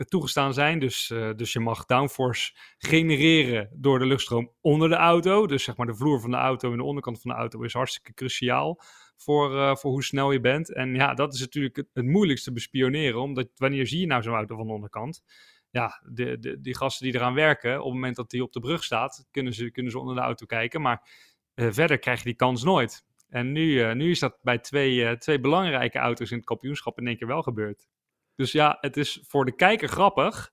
toegestaan 0.08 0.54
zijn. 0.54 0.80
Dus, 0.80 1.10
eh, 1.10 1.30
dus 1.36 1.54
je 1.54 1.60
mag 1.60 1.86
downforce 1.86 2.52
genereren 2.78 3.70
door 3.74 4.00
de 4.00 4.06
luchtstroom 4.06 4.52
onder 4.62 4.90
de 4.90 4.96
auto. 4.96 5.48
Dus 5.48 5.64
zeg 5.64 5.78
maar 5.78 5.86
de 5.86 5.96
vloer 5.96 6.22
van 6.22 6.32
de 6.32 6.38
auto 6.38 6.72
en 6.72 6.78
de 6.78 6.84
onderkant 6.84 7.22
van 7.22 7.32
de 7.32 7.38
auto 7.38 7.62
is 7.62 7.74
hartstikke 7.74 8.14
cruciaal 8.14 8.82
voor, 9.24 9.58
eh, 9.58 9.76
voor 9.76 9.92
hoe 9.92 10.04
snel 10.04 10.32
je 10.32 10.40
bent. 10.40 10.74
En 10.74 10.96
ja, 10.96 11.14
dat 11.14 11.34
is 11.34 11.40
natuurlijk 11.40 11.76
het, 11.76 12.06
moeilijkste 12.06 12.52
bespioneren, 12.52 13.22
omdat 13.22 13.50
wanneer 13.56 13.88
zie 13.88 14.00
je 14.00 14.06
nou 14.06 14.22
zo'n 14.22 14.34
auto 14.34 14.56
van 14.56 14.68
de 14.68 14.74
onderkant? 14.74 15.24
Ja, 15.70 16.02
de, 16.10 16.40
de, 16.40 16.62
die 16.62 16.76
gasten 16.76 17.06
die 17.06 17.16
eraan 17.16 17.34
werken, 17.34 17.78
op 17.78 17.86
het 17.86 17.94
moment 17.94 18.16
dat 18.16 18.30
die 18.30 18.44
op 18.44 18.54
de 18.54 18.60
brug 18.60 18.84
staat, 18.84 19.28
kunnen 19.32 19.54
ze, 19.54 19.72
kunnen 19.72 19.92
ze 19.92 20.00
onder 20.00 20.16
de 20.16 20.22
auto 20.22 20.46
kijken. 20.46 20.82
Maar 20.82 21.10
eh, 21.54 21.68
verder 21.72 22.00
krijg 22.00 22.18
je 22.18 22.26
die 22.26 22.36
kans 22.36 22.64
nooit. 22.64 23.06
En 23.30 23.52
nu, 23.52 23.82
eh, 23.82 23.96
nu 23.96 24.10
is 24.10 24.20
dat 24.20 24.38
bij 24.42 24.58
twee, 24.58 25.18
twee 25.18 25.40
belangrijke 25.40 26.00
auto's 26.00 26.32
in 26.32 26.38
het 26.38 26.46
kampioenschap 26.46 26.98
in 26.98 27.08
één 27.08 27.18
keer 27.18 27.28
wel 27.28 27.42
gebeurd. 27.42 27.88
Dus 28.36 28.52
ja, 28.52 28.78
het 28.80 28.98
is 28.98 29.20
voor 29.28 29.46
de 29.46 29.56
kijker 29.56 29.88
grappig. 29.88 30.52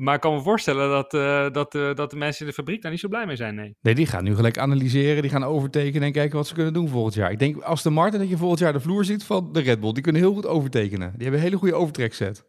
Maar 0.00 0.14
ik 0.14 0.20
kan 0.20 0.34
me 0.34 0.40
voorstellen 0.40 0.90
dat, 0.90 1.14
eh, 1.14 1.50
dat, 1.50 1.74
eh, 1.74 1.94
dat 1.94 2.10
de 2.10 2.16
mensen 2.16 2.40
in 2.40 2.46
de 2.46 2.52
fabriek 2.52 2.82
daar 2.82 2.90
niet 2.90 3.00
zo 3.00 3.08
blij 3.08 3.26
mee 3.26 3.36
zijn. 3.36 3.54
Nee. 3.54 3.76
Nee, 3.80 3.94
die 3.94 4.06
gaan 4.06 4.24
nu 4.24 4.34
gelijk 4.34 4.58
analyseren, 4.58 5.22
die 5.22 5.30
gaan 5.30 5.44
overtekenen 5.44 6.02
en 6.02 6.12
kijken 6.12 6.36
wat 6.36 6.46
ze 6.46 6.54
kunnen 6.54 6.72
doen 6.72 6.88
volgend 6.88 7.14
jaar. 7.14 7.30
Ik 7.30 7.38
denk 7.38 7.62
als 7.62 7.82
de 7.82 7.90
Martin 7.90 8.20
dat 8.20 8.28
je 8.28 8.36
volgend 8.36 8.60
jaar 8.60 8.72
de 8.72 8.80
vloer 8.80 9.04
ziet 9.04 9.24
van 9.24 9.52
de 9.52 9.60
Red 9.60 9.80
Bull, 9.80 9.92
die 9.92 10.02
kunnen 10.02 10.22
heel 10.22 10.34
goed 10.34 10.46
overtekenen. 10.46 11.12
Die 11.12 11.22
hebben 11.22 11.38
een 11.38 11.46
hele 11.46 11.56
goede 11.56 11.74
overtrekset. 11.74 12.44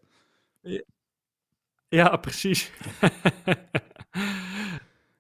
Ja, 1.90 2.18
precies. 2.18 2.72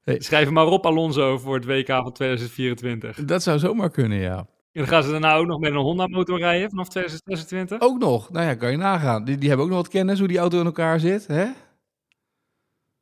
Hey. 0.04 0.20
Schrijf 0.20 0.46
hem 0.46 0.54
maar 0.54 0.65
op, 0.65 0.86
Alonso, 0.86 1.38
voor 1.38 1.56
het 1.56 1.65
WK 1.65 1.88
van 1.88 2.12
2024. 2.12 3.17
En 3.17 3.26
Dat 3.26 3.44
zou 3.44 3.60
zomaar 3.60 3.89
kunnen, 3.89 4.17
ja. 4.17 4.48
dan 4.72 4.88
gaan 4.88 5.04
ze 5.04 5.12
daarna 5.12 5.36
ook 5.36 5.48
nog 5.48 5.60
met 5.60 5.72
een 5.72 5.78
Honda-motor 5.78 6.39
rijden 6.39 6.70
vanaf 6.70 6.89
2026. 6.89 7.82
Ook 7.82 8.00
nog, 8.00 8.30
nou 8.30 8.46
ja, 8.46 8.56
kan 8.56 8.72
je 8.72 8.78
nagaan. 8.78 9.24
Die, 9.24 9.38
die 9.38 9.48
hebben 9.48 9.65
ook 9.65 9.72
nog 9.72 9.82
wat 9.82 9.91
kennis 9.91 10.20
hoe 10.20 10.28
die 10.28 10.38
auto 10.38 10.60
in 10.60 10.65
elkaar 10.65 11.00
zit, 11.00 11.28
hè? 11.28 11.46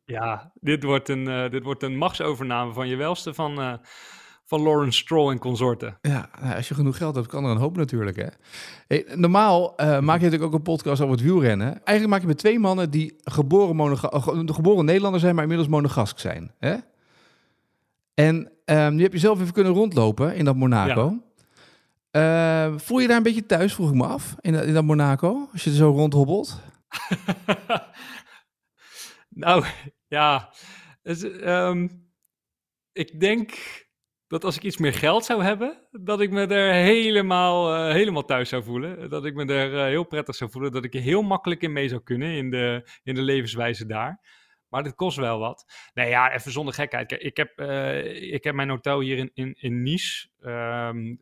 Ja, 0.09 0.51
dit 0.61 0.83
wordt 0.83 1.09
een, 1.09 1.27
eh, 1.27 1.49
dit 1.49 1.63
wordt 1.63 1.83
een 1.83 1.97
machtsovername 1.97 2.73
van 2.73 2.87
je 2.87 2.95
welste 2.95 3.33
van, 3.33 3.59
eh, 3.61 3.73
van 4.45 4.61
Lawrence 4.61 4.97
Stroll 4.99 5.31
en 5.31 5.39
consorten. 5.39 5.97
Ja, 6.01 6.29
nou, 6.41 6.55
als 6.55 6.67
je 6.67 6.73
genoeg 6.73 6.97
geld 6.97 7.15
hebt, 7.15 7.27
kan 7.27 7.45
er 7.45 7.51
een 7.51 7.57
hoop 7.57 7.77
natuurlijk, 7.77 8.17
hè? 8.17 8.25
Hey, 8.87 9.05
normaal 9.15 9.75
eh, 9.75 9.87
maak 9.99 10.17
je 10.17 10.23
natuurlijk 10.23 10.43
ook 10.43 10.53
een 10.53 10.61
podcast 10.73 11.01
over 11.01 11.13
het 11.15 11.23
wielrennen. 11.23 11.67
Eigenlijk 11.67 12.07
maak 12.07 12.21
je 12.21 12.27
met 12.27 12.37
twee 12.37 12.59
mannen 12.59 12.91
die 12.91 13.15
geboren, 13.23 13.75
monoga- 13.75 14.19
ge- 14.19 14.53
geboren 14.53 14.85
Nederlander 14.85 15.19
zijn, 15.19 15.33
maar 15.33 15.43
inmiddels 15.43 15.69
monegask 15.69 16.19
zijn, 16.19 16.53
hè? 16.59 16.75
En 18.13 18.51
ehm 18.65 18.95
nu 18.95 19.03
heb 19.03 19.13
je 19.13 19.19
zelf 19.19 19.41
even 19.41 19.53
kunnen 19.53 19.73
rondlopen 19.73 20.35
in 20.35 20.45
dat 20.45 20.55
Monaco. 20.55 21.17
Eh, 22.11 22.73
voel 22.77 22.99
je 22.99 23.07
daar 23.07 23.17
een 23.17 23.23
beetje 23.23 23.45
thuis, 23.45 23.73
vroeg 23.73 23.89
ik 23.89 23.95
me 23.95 24.05
af, 24.05 24.35
in, 24.41 24.53
dat- 24.53 24.63
in 24.65 24.73
dat 24.73 24.83
Monaco, 24.83 25.47
als 25.51 25.63
je 25.63 25.69
er 25.69 25.75
zo 25.75 25.89
rondhobbelt? 25.91 26.59
nou, 29.29 29.65
ja. 30.09 30.53
ehm, 31.03 31.87
ik 32.91 33.19
denk 33.19 33.51
dat 34.27 34.43
als 34.43 34.55
ik 34.55 34.63
iets 34.63 34.77
meer 34.77 34.93
geld 34.93 35.25
zou 35.25 35.43
hebben, 35.43 35.87
dat 35.91 36.21
ik 36.21 36.31
me 36.31 36.47
er 36.47 36.73
helemaal, 36.73 37.73
eh, 37.73 37.93
helemaal 37.93 38.25
thuis 38.25 38.49
zou 38.49 38.63
voelen. 38.63 39.09
Dat 39.09 39.25
ik 39.25 39.33
me 39.33 39.45
er 39.45 39.77
eh, 39.79 39.83
heel 39.83 40.03
prettig 40.03 40.35
zou 40.35 40.51
voelen. 40.51 40.71
Dat 40.71 40.83
ik 40.83 40.93
er 40.93 41.01
heel 41.01 41.21
makkelijk 41.21 41.61
in 41.61 41.73
mee 41.73 41.87
zou 41.87 42.01
kunnen 42.01 42.31
in 42.31 42.49
de, 42.49 42.89
in 43.03 43.15
de 43.15 43.21
levenswijze 43.21 43.85
daar. 43.85 44.19
Maar 44.67 44.83
dit 44.83 44.95
kost 44.95 45.17
wel 45.17 45.39
wat. 45.39 45.89
Nee, 45.93 46.09
ja, 46.09 46.33
even 46.33 46.51
zonder 46.51 46.73
gekheid. 46.73 47.11
Ik 47.11 47.37
heb, 47.37 47.57
eh, 47.57 48.33
ik 48.33 48.43
heb 48.43 48.55
mijn 48.55 48.69
hotel 48.69 48.99
hier 48.99 49.17
in, 49.17 49.31
in, 49.33 49.55
in 49.59 49.83
Nice. 49.83 50.27
ehm, 50.41 51.15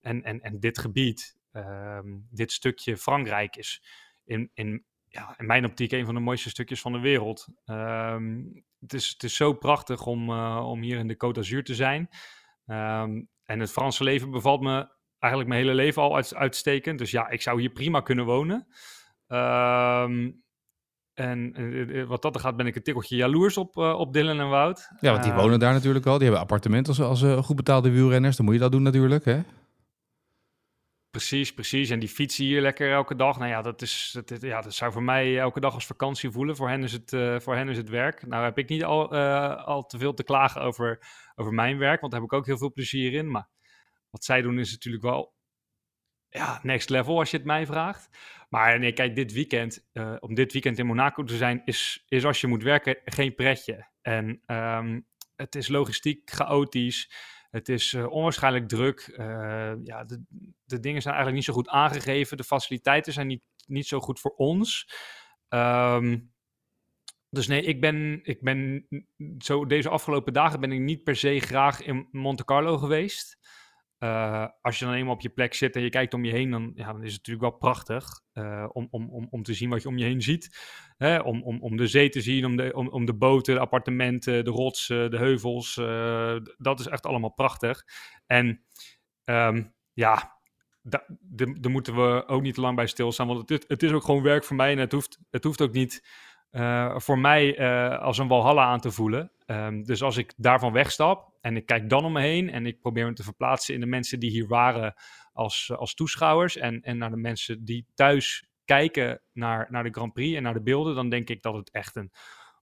en, 0.00 0.22
en, 0.22 0.40
en 0.40 0.60
dit 0.60 0.78
gebied, 0.78 1.36
ehm, 1.52 2.18
dit 2.30 2.52
stukje 2.52 2.96
Frankrijk 2.96 3.56
is 3.56 3.82
in, 4.24 4.50
in, 4.54 4.84
ja, 5.12 5.34
in 5.38 5.46
mijn 5.46 5.64
optiek 5.64 5.92
een 5.92 6.04
van 6.04 6.14
de 6.14 6.20
mooiste 6.20 6.50
stukjes 6.50 6.80
van 6.80 6.92
de 6.92 7.00
wereld. 7.00 7.48
Ehm, 7.64 8.42
het, 8.80 8.92
is, 8.92 9.08
het 9.08 9.22
is 9.22 9.36
zo 9.36 9.52
prachtig 9.52 10.06
om, 10.06 10.30
eh, 10.30 10.66
om 10.68 10.82
hier 10.82 10.98
in 10.98 11.08
de 11.08 11.14
Côte 11.14 11.32
d'Azur 11.32 11.64
te 11.64 11.74
zijn. 11.74 12.08
Ehm, 12.66 13.22
en 13.44 13.60
het 13.60 13.72
Franse 13.72 14.04
leven 14.04 14.30
bevalt 14.30 14.60
me 14.60 14.88
eigenlijk 15.18 15.52
mijn 15.52 15.62
hele 15.62 15.74
leven 15.74 16.02
al 16.02 16.14
uit, 16.14 16.34
uitstekend. 16.34 16.98
Dus 16.98 17.10
ja, 17.10 17.28
ik 17.28 17.42
zou 17.42 17.60
hier 17.60 17.70
prima 17.70 18.00
kunnen 18.00 18.24
wonen. 18.24 18.66
Ehm, 19.26 20.30
en 21.14 21.52
eh, 21.54 22.00
eh, 22.00 22.08
wat 22.08 22.22
dat 22.22 22.34
er 22.34 22.40
gaat, 22.40 22.56
ben 22.56 22.66
ik 22.66 22.76
een 22.76 22.82
tikkeltje 22.82 23.16
jaloers 23.16 23.56
op, 23.56 23.76
eh, 23.76 23.98
op 23.98 24.12
Dylan 24.12 24.40
en 24.40 24.48
Wout. 24.48 24.88
Ja, 25.00 25.12
want 25.12 25.24
die 25.24 25.32
wonen 25.32 25.58
daar 25.58 25.72
natuurlijk 25.72 26.06
al. 26.06 26.14
Die 26.14 26.22
hebben 26.22 26.40
appartementen 26.40 27.04
als, 27.04 27.22
als 27.22 27.44
goed 27.44 27.56
betaalde 27.56 27.90
wielrenners. 27.90 28.36
Dan 28.36 28.44
moet 28.44 28.54
je 28.54 28.60
dat 28.60 28.72
doen 28.72 28.82
natuurlijk, 28.82 29.24
hè? 29.24 29.40
Precies, 31.12 31.54
precies. 31.54 31.90
En 31.90 31.98
die 31.98 32.08
fietsen 32.08 32.44
hier 32.44 32.60
lekker 32.60 32.92
elke 32.92 33.14
dag. 33.14 33.38
Nou 33.38 33.50
ja, 33.50 33.62
dat, 33.62 33.82
is, 33.82 34.18
dat, 34.24 34.40
ja, 34.40 34.60
dat 34.60 34.74
zou 34.74 34.92
voor 34.92 35.02
mij 35.02 35.38
elke 35.38 35.60
dag 35.60 35.74
als 35.74 35.86
vakantie 35.86 36.30
voelen. 36.30 36.56
Voor 36.56 36.68
hen 36.68 36.82
is 36.82 36.92
het, 36.92 37.12
eh, 37.12 37.40
voor 37.40 37.54
hen 37.54 37.68
is 37.68 37.76
het 37.76 37.88
werk. 37.88 38.26
Nou 38.26 38.44
heb 38.44 38.58
ik 38.58 38.68
niet 38.68 38.84
al, 38.84 39.12
eh, 39.12 39.64
al 39.64 39.86
te 39.86 39.98
veel 39.98 40.14
te 40.14 40.24
klagen 40.24 40.60
over, 40.60 41.06
over 41.34 41.52
mijn 41.52 41.78
werk, 41.78 42.00
want 42.00 42.12
daar 42.12 42.20
heb 42.20 42.30
ik 42.30 42.36
ook 42.38 42.46
heel 42.46 42.58
veel 42.58 42.72
plezier 42.72 43.12
in. 43.12 43.30
Maar 43.30 43.48
wat 44.10 44.24
zij 44.24 44.42
doen 44.42 44.58
is 44.58 44.70
natuurlijk 44.72 45.04
wel 45.04 45.34
ja, 46.28 46.60
next 46.62 46.90
level 46.90 47.18
als 47.18 47.30
je 47.30 47.36
het 47.36 47.46
mij 47.46 47.66
vraagt. 47.66 48.08
Maar 48.48 48.78
nee, 48.78 48.92
kijk, 48.92 49.14
dit 49.14 49.32
weekend, 49.32 49.88
eh, 49.92 50.16
om 50.18 50.34
dit 50.34 50.52
weekend 50.52 50.78
in 50.78 50.86
Monaco 50.86 51.24
te 51.24 51.36
zijn, 51.36 51.62
is, 51.64 52.04
is 52.08 52.24
als 52.24 52.40
je 52.40 52.46
moet 52.46 52.62
werken 52.62 53.00
geen 53.04 53.34
pretje. 53.34 53.88
En 54.02 54.42
ehm, 54.46 55.00
het 55.36 55.54
is 55.54 55.68
logistiek 55.68 56.30
chaotisch. 56.30 57.12
Het 57.52 57.68
is 57.68 57.92
eh, 57.92 58.10
onwaarschijnlijk 58.10 58.68
druk. 58.68 59.00
Eh, 59.00 59.72
ja, 59.82 60.04
de, 60.04 60.22
de 60.64 60.80
dingen 60.80 61.02
zijn 61.02 61.14
eigenlijk 61.14 61.34
niet 61.34 61.44
zo 61.44 61.52
goed 61.52 61.68
aangegeven. 61.68 62.36
De 62.36 62.44
faciliteiten 62.44 63.12
zijn 63.12 63.26
niet, 63.26 63.42
niet 63.66 63.86
zo 63.86 64.00
goed 64.00 64.20
voor 64.20 64.34
ons. 64.36 64.94
Ehm, 65.48 66.18
dus 67.30 67.46
nee, 67.46 67.62
ik 67.62 67.80
ben, 67.80 68.20
ik 68.22 68.42
ben 68.42 68.86
zo 69.38 69.66
deze 69.66 69.88
afgelopen 69.88 70.32
dagen 70.32 70.60
ben 70.60 70.72
ik 70.72 70.80
niet 70.80 71.02
per 71.02 71.16
se 71.16 71.40
graag 71.40 71.82
in 71.82 72.08
Monte 72.10 72.44
Carlo 72.44 72.78
geweest. 72.78 73.38
Uh, 74.02 74.46
als 74.60 74.78
je 74.78 74.84
dan 74.84 74.94
eenmaal 74.94 75.14
op 75.14 75.20
je 75.20 75.28
plek 75.28 75.54
zit 75.54 75.76
en 75.76 75.82
je 75.82 75.90
kijkt 75.90 76.14
om 76.14 76.24
je 76.24 76.32
heen, 76.32 76.50
dan, 76.50 76.72
ja, 76.74 76.92
dan 76.92 77.02
is 77.02 77.12
het 77.12 77.26
natuurlijk 77.26 77.50
wel 77.50 77.58
prachtig 77.58 78.20
uh, 78.34 78.68
om, 78.72 78.88
om, 78.90 79.10
om, 79.10 79.26
om 79.30 79.42
te 79.42 79.54
zien 79.54 79.70
wat 79.70 79.82
je 79.82 79.88
om 79.88 79.98
je 79.98 80.04
heen 80.04 80.22
ziet. 80.22 80.58
Hè? 80.96 81.18
Om, 81.18 81.42
om, 81.42 81.62
om 81.62 81.76
de 81.76 81.86
zee 81.86 82.08
te 82.08 82.20
zien, 82.20 82.44
om 82.44 82.56
de, 82.56 82.72
om, 82.74 82.88
om 82.88 83.04
de 83.04 83.14
boten, 83.14 83.54
de 83.54 83.60
appartementen, 83.60 84.44
de 84.44 84.50
rotsen, 84.50 85.10
de 85.10 85.16
heuvels. 85.16 85.76
Uh, 85.76 86.36
dat 86.56 86.80
is 86.80 86.86
echt 86.86 87.06
allemaal 87.06 87.32
prachtig. 87.32 87.84
En 88.26 88.64
um, 89.24 89.74
ja, 89.92 90.40
daar 90.82 91.70
moeten 91.70 91.94
we 91.94 92.26
ook 92.26 92.42
niet 92.42 92.54
te 92.54 92.60
lang 92.60 92.76
bij 92.76 92.86
stilstaan, 92.86 93.26
want 93.26 93.48
het 93.48 93.50
is, 93.50 93.64
het 93.68 93.82
is 93.82 93.92
ook 93.92 94.04
gewoon 94.04 94.22
werk 94.22 94.44
voor 94.44 94.56
mij 94.56 94.72
en 94.72 94.78
het 94.78 94.92
hoeft, 94.92 95.18
het 95.30 95.44
hoeft 95.44 95.60
ook 95.60 95.72
niet 95.72 96.06
eh, 96.52 96.98
voor 96.98 97.18
mij 97.18 97.56
eh, 97.56 97.98
als 97.98 98.18
een 98.18 98.28
walhalla 98.28 98.64
aan 98.64 98.80
te 98.80 98.90
voelen. 98.90 99.30
Ehm, 99.46 99.82
dus 99.82 100.02
als 100.02 100.16
ik 100.16 100.32
daarvan 100.36 100.72
wegstap 100.72 101.30
en 101.40 101.56
ik 101.56 101.66
kijk 101.66 101.88
dan 101.88 102.04
om 102.04 102.12
me 102.12 102.20
heen 102.20 102.50
en 102.50 102.66
ik 102.66 102.80
probeer 102.80 103.06
me 103.06 103.12
te 103.12 103.22
verplaatsen 103.22 103.74
in 103.74 103.80
de 103.80 103.86
mensen 103.86 104.20
die 104.20 104.30
hier 104.30 104.46
waren 104.46 104.94
als, 105.32 105.72
als 105.76 105.94
toeschouwers 105.94 106.56
en, 106.56 106.80
en 106.82 106.98
naar 106.98 107.10
de 107.10 107.16
mensen 107.16 107.64
die 107.64 107.86
thuis 107.94 108.46
kijken 108.64 109.20
naar, 109.32 109.66
naar 109.70 109.82
de 109.84 109.90
Grand 109.90 110.12
Prix 110.12 110.36
en 110.36 110.42
naar 110.42 110.54
de 110.54 110.62
beelden, 110.62 110.94
dan 110.94 111.08
denk 111.08 111.28
ik 111.28 111.42
dat 111.42 111.54
het 111.54 111.70
echt 111.70 111.96
een 111.96 112.12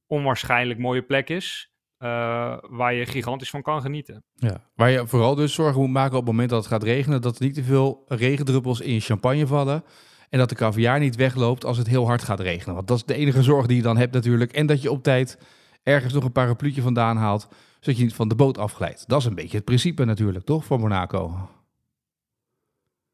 onwaarschijnlijk 0.06 0.78
mooie 0.78 1.02
plek 1.02 1.28
is. 1.28 1.68
eh, 2.00 2.56
waar 2.60 2.94
je 2.94 3.06
gigantisch 3.06 3.50
van 3.50 3.62
kan 3.62 3.80
genieten. 3.80 4.24
Ja. 4.34 4.70
Waar 4.74 4.90
je 4.90 5.06
vooral 5.06 5.34
dus 5.34 5.54
zorgen 5.54 5.80
moet 5.80 5.90
maken 5.90 6.12
op 6.16 6.22
het 6.24 6.30
moment 6.30 6.50
dat 6.50 6.58
het 6.58 6.72
gaat 6.72 6.82
regenen, 6.82 7.22
dat 7.22 7.38
er 7.38 7.44
niet 7.44 7.54
te 7.54 7.62
veel 7.64 8.04
regendruppels 8.08 8.80
in 8.80 9.00
champagne 9.00 9.46
vallen. 9.46 9.84
En 10.30 10.38
dat 10.38 10.48
de 10.48 10.54
caviar 10.54 10.98
niet 10.98 11.16
wegloopt 11.16 11.64
als 11.64 11.78
het 11.78 11.86
heel 11.86 12.06
hard 12.06 12.22
gaat 12.22 12.40
regenen. 12.40 12.74
Want 12.74 12.88
dat 12.88 12.96
is 12.96 13.04
de 13.04 13.14
enige 13.14 13.42
zorg 13.42 13.66
die 13.66 13.76
je 13.76 13.82
dan 13.82 13.96
hebt 13.96 14.12
natuurlijk. 14.12 14.52
En 14.52 14.66
dat 14.66 14.82
je 14.82 14.90
op 14.90 15.02
tijd 15.02 15.38
ergens 15.82 16.12
nog 16.12 16.24
een 16.24 16.32
parapluutje 16.32 16.82
vandaan 16.82 17.16
haalt, 17.16 17.48
zodat 17.80 17.98
je 17.98 18.04
niet 18.04 18.14
van 18.14 18.28
de 18.28 18.34
boot 18.34 18.58
afglijdt. 18.58 19.08
Dat 19.08 19.20
is 19.20 19.26
een 19.26 19.34
beetje 19.34 19.56
het 19.56 19.64
principe 19.64 20.04
natuurlijk, 20.04 20.44
toch, 20.44 20.64
voor 20.64 20.80
Monaco? 20.80 21.48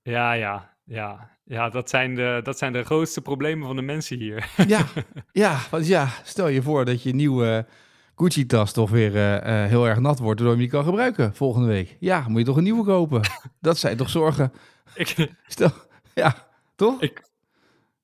Ja, 0.03 0.33
ja, 0.33 0.77
ja. 0.85 1.35
Ja, 1.45 1.69
dat 1.69 1.91
zijn, 1.91 2.15
de, 2.15 2.41
dat 2.43 2.59
zijn 2.59 2.73
de 2.73 2.85
grootste 2.85 3.21
problemen 3.21 3.67
van 3.67 3.77
de 3.77 3.83
mensen 3.83 4.19
hier. 4.19 4.51
Ja, 4.67 4.87
ja, 5.33 5.59
want 5.71 5.87
ja, 5.87 6.09
stel 6.25 6.49
je 6.49 6.63
voor 6.63 6.85
dat 6.85 7.03
je 7.03 7.15
nieuwe 7.15 7.67
Gucci-tas 8.15 8.73
toch 8.73 8.91
weer 8.91 9.17
eh, 9.17 9.63
eh, 9.63 9.69
heel 9.69 9.89
erg 9.89 9.99
nat 9.99 10.19
wordt, 10.19 10.41
waardoor 10.41 10.47
je 10.47 10.53
hem 10.53 10.61
niet 10.61 10.71
kan 10.71 10.85
gebruiken 10.85 11.35
volgende 11.35 11.69
week. 11.69 11.97
Ja, 12.01 12.25
moet 12.29 12.39
je 12.39 12.45
toch 12.47 12.57
een 12.57 12.63
nieuwe 12.63 12.85
kopen? 12.85 13.21
Dat 13.61 13.79
zijn 13.79 13.97
toch 13.97 14.11
zorgen? 14.11 14.53
ik, 14.95 15.31
Stel, 15.47 15.71
ja, 16.15 16.46
toch? 16.77 17.01
ik, 17.01 17.23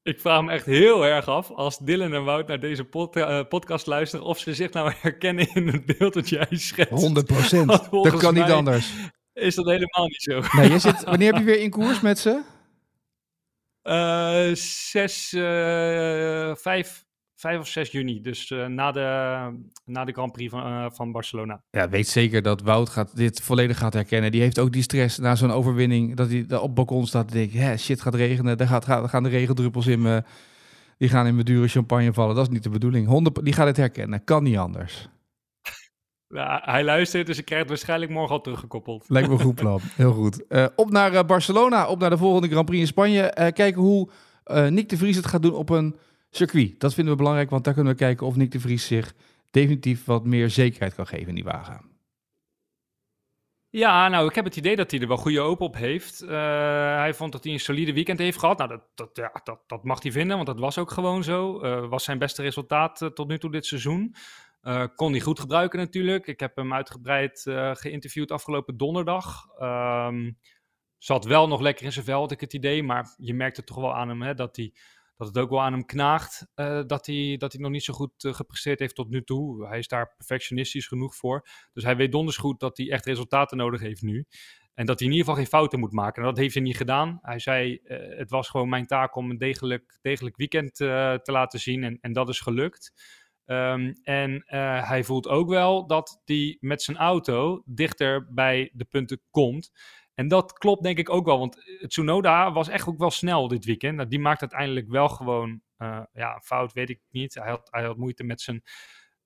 ik 0.02 0.20
vraag 0.20 0.42
me 0.42 0.52
echt 0.52 0.66
heel 0.66 1.04
erg 1.04 1.28
af, 1.28 1.50
als 1.50 1.78
Dylan 1.78 2.12
en 2.12 2.24
Wout 2.24 2.48
naar 2.48 2.61
deze 2.61 2.85
pod- 2.85 3.16
eh, 3.16 3.40
podcast 3.48 3.87
luisteren, 3.87 4.26
of 4.26 4.38
ze 4.38 4.54
zich 4.54 4.72
nou 4.72 4.92
herkennen 5.00 5.54
in 5.54 5.68
het 5.68 5.87
beeld 5.98 6.14
dat 6.14 6.28
jij 6.28 6.46
schetst. 6.50 6.92
100 6.92 7.26
procent. 7.26 7.90
Dat 7.90 8.16
kan 8.16 8.35
niet 8.35 8.50
anders. 8.50 8.92
Is 9.32 9.54
dat 9.54 9.66
helemaal 9.66 10.06
niet 10.06 10.22
zo? 10.22 10.40
Nee, 10.52 10.70
je 10.70 10.78
zit, 10.78 11.04
wanneer 11.04 11.32
heb 11.32 11.38
je 11.40 11.46
weer 11.46 11.61
in 11.61 11.70
koers 11.70 12.00
met 12.00 12.18
ze? 12.18 12.42
Eh, 13.82 14.50
zes, 14.54 15.32
eh, 15.32 16.54
vijf, 16.54 17.04
vijf 17.42 17.61
of 17.61 17.68
6 17.68 17.90
juni, 17.90 18.20
dus 18.20 18.50
eh, 18.50 18.66
na, 18.66 18.92
de, 18.92 19.00
na 19.85 20.05
de 20.05 20.12
Grand 20.12 20.33
Prix 20.33 20.50
van, 20.50 20.64
eh, 20.64 20.87
van 20.90 21.12
Barcelona. 21.12 21.62
Ja, 21.70 21.88
weet 21.88 22.09
zeker 22.09 22.42
dat 22.42 22.62
Wout 22.62 22.88
gaat, 22.88 23.16
dit 23.16 23.40
volledig 23.40 23.78
gaat 23.78 23.92
herkennen. 23.92 24.33
Die 24.33 24.40
heeft 24.40 24.59
ook 24.59 24.72
die 24.72 24.83
stress 24.83 25.18
na 25.18 25.35
zo'n 25.35 25.50
overwinning. 25.50 26.16
Dat 26.16 26.31
hij 26.31 26.46
daar 26.46 26.61
op 26.61 26.66
het 26.66 26.74
balkon 26.74 27.07
staat 27.07 27.26
en 27.26 27.37
denkt, 27.37 27.55
hè, 27.55 27.76
shit, 27.76 28.00
gaat 28.00 28.14
regenen. 28.14 28.57
Daar 28.57 28.66
gaat, 28.66 28.85
gaat, 28.85 29.09
gaan 29.09 29.22
de 29.22 29.28
regendruppels 29.28 29.87
in 29.87 30.02
me. 30.02 30.22
Die 30.98 31.09
gaan 31.09 31.26
in 31.26 31.35
mijn 31.35 31.46
dure 31.46 31.68
champagne 31.68 32.12
vallen. 32.12 32.35
Dat 32.35 32.46
is 32.46 32.52
niet 32.52 32.62
de 32.62 32.68
bedoeling. 32.68 33.07
100, 33.07 33.44
die 33.44 33.52
gaat 33.52 33.66
het 33.66 33.76
herkennen. 33.76 34.24
Kan 34.24 34.42
niet 34.42 34.59
anders. 34.59 35.09
Ja, 36.35 36.62
hij 36.64 36.85
luistert, 36.85 37.26
dus 37.26 37.38
ik 37.38 37.44
krijg 37.44 37.61
het 37.61 37.70
waarschijnlijk 37.70 38.11
morgen 38.11 38.35
al 38.35 38.40
teruggekoppeld. 38.40 39.05
Lijkt 39.09 39.28
me 39.28 39.35
een 39.35 39.40
goed 39.40 39.55
plan. 39.55 39.81
Heel 39.96 40.12
goed. 40.12 40.46
Eh, 40.46 40.66
op 40.76 40.90
naar 40.90 41.24
Barcelona. 41.24 41.88
Op 41.88 42.00
naar 42.00 42.11
de 42.11 42.16
volgende 42.16 42.48
Grand 42.48 42.66
Prix 42.66 42.81
in 42.81 42.87
Spanje. 42.87 43.52
Kijken 43.55 43.81
hoe 43.81 44.09
Nick 44.68 44.88
de 44.88 44.96
Vries 44.96 45.16
het 45.16 45.26
gaat 45.26 45.42
doen 45.42 45.55
op 45.55 45.70
een 45.70 45.96
circuit. 46.37 46.81
Dat 46.81 46.95
vinden 46.95 47.12
we 47.12 47.18
belangrijk, 47.18 47.51
want 47.51 47.64
daar 47.64 47.75
kunnen 47.75 47.92
we 47.92 47.99
kijken 47.99 48.27
of 48.27 48.37
Nick 48.37 48.51
de 48.51 48.61
Vries 48.61 48.87
zich 48.87 49.14
definitief 49.51 50.05
wat 50.05 50.25
meer 50.25 50.51
zekerheid 50.51 50.95
kan 50.95 51.07
geven 51.07 51.29
in 51.29 51.35
die 51.35 51.45
wagen. 51.45 51.90
Ja, 53.75 54.09
nou, 54.09 54.29
ik 54.29 54.35
heb 54.35 54.45
het 54.45 54.57
idee 54.57 54.77
dat 54.77 54.90
hij 54.90 55.01
er 55.01 55.09
wel 55.09 55.16
goede 55.16 55.40
open 55.40 55.66
op 55.66 55.77
heeft. 55.77 56.21
Eh, 56.23 56.29
hij 56.97 57.14
vond 57.14 57.33
dat 57.33 57.45
hij 57.45 57.53
een 57.53 57.61
solide 57.61 57.92
weekend 57.92 58.18
heeft 58.18 58.38
gehad. 58.38 58.59
Nou, 58.59 58.71
dat, 58.71 58.83
dat, 58.95 59.11
ja, 59.12 59.40
dat, 59.45 59.61
dat 59.66 59.85
mag 59.85 60.03
hij 60.03 60.12
vinden, 60.12 60.37
want 60.37 60.49
dat 60.49 60.59
was 60.59 60.79
ook 60.79 60.90
gewoon 60.90 61.25
zo. 61.25 61.61
Eh, 61.61 61.88
was 61.88 62.05
zijn 62.05 62.18
beste 62.18 62.42
resultaat 62.42 63.03
eh, 63.03 63.09
tot 63.09 63.29
nu 63.29 63.38
toe 63.38 63.51
dit 63.51 63.66
seizoen. 63.66 64.14
Kon 64.95 65.11
hij 65.11 65.21
goed 65.21 65.40
gebruiken 65.40 65.79
natuurlijk. 65.79 66.27
Ik 66.27 66.40
heb 66.40 66.57
hem 66.57 66.75
uitgebreid 66.75 67.40
geïnterviewd 67.73 68.31
afgelopen 68.31 68.77
donderdag. 68.77 69.47
Ehm, 69.59 70.31
zat 70.99 71.25
wel 71.25 71.49
nog 71.49 71.61
lekker 71.61 71.85
in 71.85 71.92
zijn 71.92 72.05
vel, 72.05 72.21
had 72.21 72.31
ik 72.31 72.40
het 72.40 72.53
idee. 72.53 72.83
Maar 72.83 73.14
je 73.16 73.35
merkt 73.35 73.57
het 73.57 73.66
toch 73.66 73.77
wel 73.77 73.95
aan 73.95 74.09
hem, 74.09 74.23
hè, 74.23 74.35
dat, 74.35 74.57
hij, 74.57 74.75
dat 75.24 75.35
het 75.35 75.44
ook 75.44 75.50
wel 75.50 75.62
aan 75.62 75.72
hem 75.72 75.85
knaagt. 75.87 76.46
eh, 76.54 76.82
dat, 76.87 77.06
hij, 77.06 77.37
dat 77.38 77.52
hij 77.52 77.61
nog 77.61 77.70
niet 77.70 77.85
zo 77.85 77.92
goed 77.92 78.24
eh, 78.24 78.35
gepresteerd 78.35 78.78
heeft 78.78 78.94
tot 78.94 79.11
nu 79.11 79.24
toe. 79.24 79.66
Hij 79.66 79.78
is 79.78 79.88
daar 79.88 80.14
perfectionistisch 80.16 80.87
genoeg 80.87 81.16
voor. 81.16 81.48
Dus 81.72 81.85
hij 81.85 81.96
weet 81.96 82.12
donders 82.12 82.37
goed 82.37 82.61
dat 82.61 82.76
hij 82.76 82.90
echt 82.90 83.06
resultaten 83.06 83.56
nodig 83.56 83.80
heeft 83.80 84.02
nu. 84.02 84.26
En 84.74 84.87
dat 84.87 84.98
hij 84.98 85.08
in 85.08 85.14
ieder 85.14 85.26
geval 85.28 85.42
geen 85.42 85.52
fouten 85.52 85.78
moet 85.78 85.92
maken. 85.92 86.22
En 86.22 86.28
dat 86.28 86.38
heeft 86.38 86.54
hij 86.54 86.62
niet 86.62 86.76
gedaan. 86.76 87.18
Hij 87.22 87.38
zei, 87.38 87.76
eh, 87.76 88.18
het 88.18 88.30
was 88.30 88.48
gewoon 88.48 88.68
mijn 88.68 88.87
taak 88.87 89.16
om 89.16 89.30
een 89.30 89.38
degelijk, 89.38 89.98
degelijk 90.00 90.37
weekend 90.37 90.74
te 90.74 91.20
laten 91.24 91.61
zien. 91.61 91.85
En, 91.85 91.98
en 92.00 92.12
dat 92.12 92.28
is 92.28 92.40
gelukt. 92.40 92.92
Ehm, 93.44 93.92
en 94.02 94.42
hij 94.85 95.04
voelt 95.04 95.28
ook 95.28 95.48
wel 95.48 95.87
dat 95.87 96.20
hij 96.24 96.56
met 96.61 96.82
zijn 96.82 96.96
auto 96.96 97.62
dichter 97.64 98.32
bij 98.35 98.70
de 98.72 98.85
punten 98.85 99.20
komt. 99.30 99.72
En 100.14 100.29
dat 100.29 100.53
klopt 100.53 100.83
denk 100.83 100.98
ik 100.98 101.11
ook 101.11 101.25
wel, 101.27 101.38
want 101.38 101.66
eh, 101.66 101.87
Tsunoda 101.87 102.53
was 102.53 102.68
echt 102.68 102.88
ook 102.88 102.98
wel 102.98 103.11
snel 103.11 103.48
dit 103.48 103.64
weekend. 103.64 103.96
Nou, 103.96 104.09
die 104.09 104.20
maakt 104.20 104.40
uiteindelijk 104.40 104.88
wel 104.88 105.09
gewoon, 105.09 105.61
eh, 105.77 106.03
ja, 106.12 106.35
een 106.35 106.42
fout 106.42 106.72
weet 106.72 106.90
ik 106.90 107.01
niet. 107.11 107.35
Hij 107.35 107.51
had, 107.51 107.68
hij 107.70 107.85
had 107.85 107.96
moeite 107.96 108.25
met 108.25 108.40
zijn, 108.40 108.62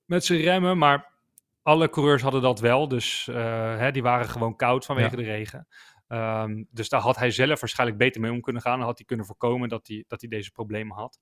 met 0.05 0.25
zijn 0.25 0.41
remmen, 0.41 0.79
maar 0.79 1.15
alle 1.63 1.89
coureurs 1.91 2.23
hadden 2.23 2.43
dat 2.43 2.61
wel. 2.61 2.89
Dus 2.89 3.29
eh, 3.29 3.79
hè, 3.79 3.91
die 3.91 4.03
waren 4.03 4.29
gewoon 4.29 4.57
koud 4.57 4.85
vanwege 4.85 5.11
Ja. 5.11 5.17
de 5.17 5.23
regen. 5.23 5.69
Ehm, 6.07 6.65
dus 6.71 6.89
daar 6.89 7.01
had 7.01 7.17
hij 7.17 7.31
zelf 7.31 7.61
waarschijnlijk 7.61 7.99
beter 7.99 8.21
mee 8.21 8.31
om 8.33 8.41
kunnen 8.41 8.63
gaan. 8.63 8.79
Dan 8.79 8.87
had 8.87 8.97
hij 8.97 9.07
kunnen 9.07 9.27
voorkomen 9.27 9.69
dat 9.69 9.87
hij, 9.87 10.05
dat 10.09 10.21
hij 10.21 10.31
deze 10.31 10.51
problemen 10.51 10.97
had. 10.97 11.19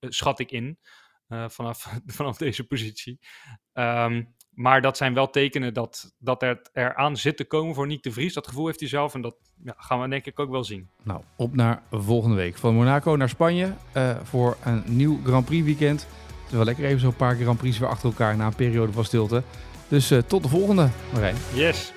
Schat 0.00 0.38
ik 0.38 0.50
in, 0.50 0.78
vanaf, 1.28 1.82
vanaf 2.06 2.36
deze 2.36 2.66
positie. 2.66 3.18
Ehm, 3.72 4.22
maar 4.58 4.80
dat 4.80 4.96
zijn 4.96 5.14
wel 5.14 5.30
tekenen 5.30 5.74
dat, 5.74 6.14
dat 6.18 6.40
het 6.40 6.70
eraan 6.72 7.16
zit 7.16 7.36
te 7.36 7.44
komen 7.44 7.74
voor 7.74 7.86
Nick 7.86 8.02
de 8.02 8.12
Vries. 8.12 8.34
Dat 8.34 8.46
gevoel 8.46 8.66
heeft 8.66 8.80
hij 8.80 8.88
zelf 8.88 9.14
en 9.14 9.20
dat 9.20 9.36
ja, 9.64 9.74
gaan 9.76 10.00
we 10.00 10.08
denk 10.08 10.26
ik 10.26 10.40
ook 10.40 10.50
wel 10.50 10.64
zien. 10.64 10.88
Nou, 11.02 11.20
op 11.36 11.54
naar 11.54 11.82
volgende 11.90 12.36
week. 12.36 12.56
Van 12.56 12.74
Monaco 12.74 13.16
naar 13.16 13.28
Spanje 13.28 13.72
eh, 13.92 14.16
voor 14.22 14.56
een 14.64 14.82
nieuw 14.86 15.20
Grand 15.24 15.44
Prix 15.44 15.64
weekend. 15.64 16.00
Het 16.00 16.50
is 16.50 16.56
wel 16.56 16.64
lekker 16.64 16.84
even 16.84 17.00
zo'n 17.00 17.16
paar 17.16 17.36
Grand 17.36 17.58
Prix 17.58 17.78
weer 17.78 17.88
achter 17.88 18.08
elkaar 18.08 18.36
na 18.36 18.46
een 18.46 18.54
periode 18.54 18.92
van 18.92 19.04
stilte. 19.04 19.42
Dus 19.88 20.10
eh, 20.10 20.18
tot 20.18 20.42
de 20.42 20.48
volgende, 20.48 20.88
Marijn. 21.12 21.36
Yes! 21.54 21.92